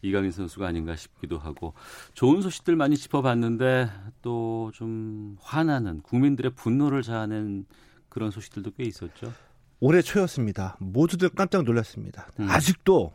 이강인 0.03 0.31
선수가 0.33 0.67
아닌가 0.67 0.95
싶기도 0.97 1.39
하고 1.39 1.73
좋은 2.13 2.43
소식들 2.43 2.77
많이 2.77 2.97
짚어봤는데 2.97 3.89
또 4.23 4.55
좀 4.75 5.37
화나는 5.41 6.01
국민들의 6.03 6.53
분노를 6.55 7.03
자아낸 7.03 7.65
그런 8.09 8.31
소식들도 8.31 8.73
꽤 8.77 8.85
있었죠. 8.85 9.33
올해 9.81 10.03
초였습니다. 10.03 10.77
모두들 10.81 11.29
깜짝 11.31 11.65
놀랐습니다. 11.65 12.29
음. 12.41 12.49
아직도 12.49 13.13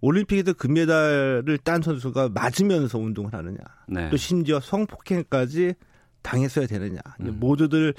올림픽에서 0.00 0.52
금메달을 0.52 1.58
딴 1.64 1.82
선수가 1.82 2.30
맞으면서 2.30 2.98
운동을 2.98 3.32
하느냐. 3.32 3.58
네. 3.88 4.08
또 4.10 4.16
심지어 4.16 4.60
성폭행까지 4.60 5.74
당했어야 6.22 6.66
되느냐. 6.66 7.00
음. 7.20 7.36
모두들 7.40 7.94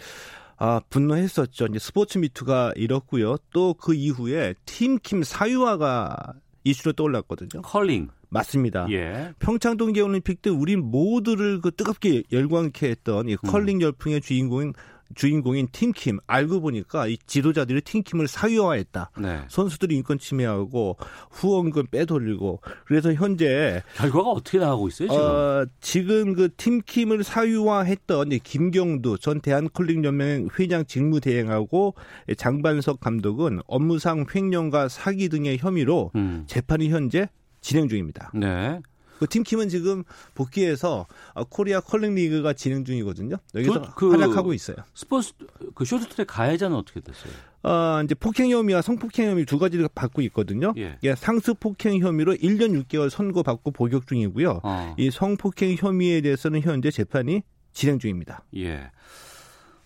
아, 0.58 0.82
분노했었죠. 0.90 1.68
이제 1.68 1.80
스포츠 1.80 2.18
미투가 2.18 2.74
이렇고요. 2.76 3.38
또 3.52 3.74
그 3.74 3.94
이후에 3.94 4.54
팀킴 4.66 5.24
사유화가 5.24 6.34
이슈로 6.66 6.94
떠올랐거든요. 6.94 7.62
컬링. 7.62 8.10
맞습니다. 8.32 8.86
예. 8.92 9.34
평창 9.40 9.76
동계올림픽 9.78 10.42
때 10.44 10.50
우리 10.52 10.76
모두를 10.76 11.62
그 11.62 11.72
뜨겁게 11.72 12.24
열광케 12.32 12.88
했던 12.90 13.28
이 13.28 13.36
컬링 13.38 13.78
음. 13.78 13.82
열풍의 13.82 14.22
주인공인 14.22 14.74
주인공인 15.16 15.68
팀킴 15.72 16.20
알고 16.28 16.62
보니까 16.62 17.08
이 17.08 17.18
지도자들이 17.26 17.82
팀킴을 17.82 18.28
사유화했다. 18.28 19.12
네. 19.20 19.42
선수들이 19.48 19.96
인권 19.96 20.18
침해하고 20.18 20.98
후원금 21.32 21.88
빼돌리고 21.88 22.62
그래서 22.86 23.14
현재 23.14 23.82
결과가 23.96 24.30
어떻게 24.30 24.60
나가고 24.60 24.88
있어요 24.88 25.10
지금? 25.10 25.24
어, 25.24 25.66
지금 25.82 26.34
그 26.34 26.50
팀킴을 26.56 27.24
사유화했던 27.24 28.30
김경두 28.44 29.18
전 29.20 29.42
대한컬링연맹 29.42 30.50
회장 30.60 30.86
직무대행하고 30.86 31.96
장반석 32.38 33.00
감독은 33.00 33.62
업무상 33.68 34.26
횡령과 34.34 34.90
사기 34.90 35.30
등의 35.30 35.58
혐의로 35.58 36.12
음. 36.16 36.44
재판이 36.48 36.90
현재 36.90 37.28
진행 37.62 37.88
중입니다. 37.88 38.32
네. 38.34 38.80
그 39.20 39.28
팀킴은 39.28 39.68
지금 39.68 40.04
복귀해서 40.34 41.06
어, 41.34 41.44
코리아 41.44 41.82
컬링 41.82 42.16
리그가 42.16 42.54
진행 42.54 42.86
중이거든요. 42.86 43.36
여기서 43.54 43.82
그, 43.94 44.10
그 44.10 44.12
활약하고 44.12 44.54
있어요. 44.54 44.78
스포츠 44.94 45.34
그 45.76 45.84
쇼트트랙 45.84 46.26
가해자는 46.26 46.76
어떻게 46.78 47.02
됐어요? 47.02 47.34
어, 47.64 48.02
이제 48.04 48.16
폭행 48.16 48.50
혐의와 48.50 48.82
성폭행 48.82 49.30
혐의 49.30 49.46
두 49.46 49.60
가지를 49.60 49.90
받고 49.94 50.22
있거든요. 50.24 50.74
예. 50.78 50.98
예 51.04 51.16
상습 51.16 51.60
폭행 51.60 52.00
혐의로 52.00 52.34
1년 52.34 52.82
6개월 52.86 53.10
선고받고 53.10 53.72
복역 53.72 54.08
중이고요. 54.08 54.62
어. 54.64 54.96
이 54.98 55.12
성폭행 55.12 55.76
혐의에 55.78 56.22
대해서는 56.22 56.62
현재 56.62 56.90
재판이 56.90 57.44
진행 57.74 58.00
중입니다. 58.00 58.46
예. 58.56 58.90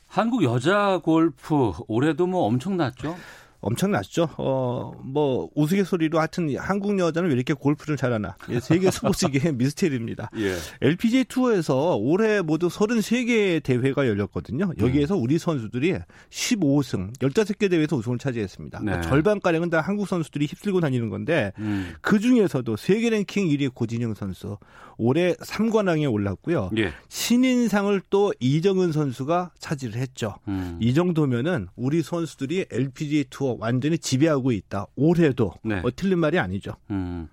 한국 0.07 0.43
여자 0.43 0.99
골프 1.03 1.71
올해도 1.87 2.27
뭐 2.27 2.45
엄청났죠? 2.45 3.17
엄청났죠. 3.63 4.29
어, 4.37 4.93
뭐, 5.03 5.49
우스갯소리로 5.55 6.19
하여튼 6.19 6.55
한국 6.57 6.99
여자는 6.99 7.29
왜 7.29 7.35
이렇게 7.35 7.53
골프를 7.53 7.97
잘하나. 7.97 8.35
예, 8.49 8.59
세계 8.59 8.91
스포츠계의 8.91 9.55
미스테리입니다. 9.55 10.29
예. 10.37 10.55
LPGA 10.81 11.23
투어에서 11.25 11.95
올해 11.95 12.41
모두 12.41 12.67
33개 12.67 13.63
대회가 13.63 14.07
열렸거든요. 14.07 14.73
여기에서 14.79 15.15
우리 15.15 15.37
선수들이 15.37 15.95
15승, 16.29 17.17
15개 17.17 17.69
대회에서 17.69 17.95
우승을 17.95 18.17
차지했습니다. 18.17 18.79
네. 18.79 18.85
그러니까 18.85 19.09
절반가량은 19.09 19.69
다 19.69 19.81
한국 19.81 20.07
선수들이 20.07 20.45
휩쓸고 20.45 20.81
다니는 20.81 21.09
건데, 21.09 21.53
음. 21.59 21.93
그 22.01 22.19
중에서도 22.19 22.75
세계 22.75 23.09
랭킹 23.09 23.47
1위 23.47 23.73
고진영 23.73 24.13
선수, 24.13 24.57
올해 24.97 25.33
3관왕에 25.33 26.11
올랐고요. 26.11 26.71
예. 26.77 26.91
신인상을 27.09 28.01
또 28.09 28.33
이정은 28.39 28.91
선수가 28.91 29.51
차지를 29.59 29.95
했죠. 29.95 30.35
음. 30.47 30.77
이 30.81 30.93
정도면은 30.93 31.67
우리 31.75 32.01
선수들이 32.01 32.65
LPGA 32.71 33.25
투어 33.29 33.55
완전히 33.59 33.97
지배하고 33.97 34.51
있다. 34.51 34.87
올해도 34.95 35.53
네. 35.63 35.81
뭐 35.81 35.91
틀린 35.95 36.19
말이 36.19 36.39
아니죠. 36.39 36.75
음. 36.91 37.27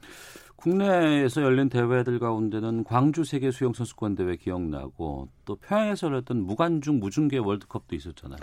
국내에서 0.57 1.43
열린 1.43 1.71
대회들 1.71 2.19
가운데는 2.19 2.85
광주 2.85 3.25
세계 3.25 3.51
수영 3.51 3.73
선수권 3.73 4.15
대회 4.15 4.37
기억나고 4.37 5.29
또 5.47 5.57
평양에서 5.57 6.09
열렸던 6.09 6.43
무관중 6.45 7.01
무중계 7.01 7.39
월드컵도 7.39 7.97
있었잖아요. 7.97 8.41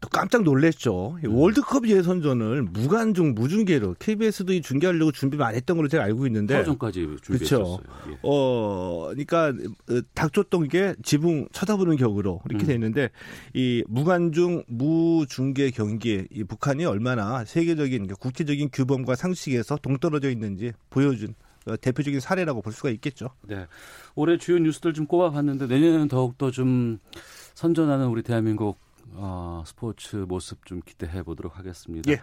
또 0.00 0.08
깜짝 0.08 0.42
놀랐죠. 0.42 1.18
음. 1.24 1.34
월드컵 1.34 1.88
예선전을 1.88 2.62
무관중 2.64 3.34
무중계로 3.34 3.96
KBS도 3.98 4.52
이 4.52 4.60
중계하려고 4.60 5.10
준비 5.10 5.36
많이 5.36 5.56
했던 5.56 5.76
걸로 5.76 5.88
제가 5.88 6.04
알고 6.04 6.26
있는데 6.26 6.64
전까지 6.64 7.16
준비했었어요. 7.22 7.78
예. 8.10 8.18
어, 8.22 9.08
그러니까 9.08 9.48
어, 9.48 10.00
닥쳤던 10.14 10.68
게 10.68 10.94
지붕 11.02 11.48
쳐다보는 11.52 11.96
격으로 11.96 12.42
이렇게 12.48 12.64
음. 12.64 12.66
돼 12.66 12.74
있는데 12.74 13.10
이 13.54 13.82
무관중 13.88 14.64
무중계 14.68 15.70
경기에 15.70 16.26
이 16.30 16.44
북한이 16.44 16.84
얼마나 16.84 17.44
세계적인 17.44 18.08
국제적인 18.08 18.68
규범과 18.72 19.16
상식에서 19.16 19.76
동떨어져 19.76 20.30
있는지 20.30 20.72
보여준 20.90 21.34
어, 21.66 21.76
대표적인 21.76 22.20
사례라고 22.20 22.60
볼 22.62 22.72
수가 22.72 22.90
있겠죠. 22.90 23.30
네. 23.42 23.66
올해 24.14 24.36
주요 24.36 24.58
뉴스들 24.58 24.92
좀 24.92 25.06
꼽아봤는데 25.06 25.66
내년에는 25.66 26.08
더욱더 26.08 26.50
좀 26.50 26.98
선전하는 27.54 28.06
우리 28.06 28.22
대한민국 28.22 28.78
어, 29.16 29.62
스포츠 29.66 30.16
모습 30.16 30.64
좀 30.66 30.80
기대해 30.84 31.22
보도록 31.22 31.58
하겠습니다. 31.58 32.10
예. 32.10 32.20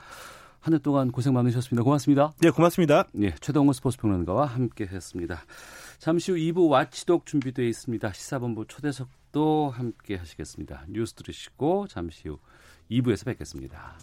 한해 0.60 0.80
동안 0.80 1.12
고생 1.12 1.34
많으셨습니다. 1.34 1.84
고맙습니다. 1.84 2.32
네, 2.40 2.50
고맙습니다. 2.50 3.06
예, 3.22 3.36
최동훈 3.42 3.74
스포츠 3.74 3.98
평론가와 3.98 4.46
함께 4.46 4.86
했습니다. 4.86 5.44
잠시 6.00 6.32
후 6.32 6.38
2부 6.38 6.70
와치독 6.70 7.26
준비되어 7.26 7.66
있습니다. 7.66 8.14
시사본부 8.14 8.66
초대석도 8.68 9.72
함께 9.72 10.16
하시겠습니다. 10.16 10.86
뉴스 10.88 11.16
들으시고 11.16 11.88
잠시 11.88 12.30
후 12.30 12.40
2부에서 12.90 13.26
뵙겠습니다. 13.26 13.98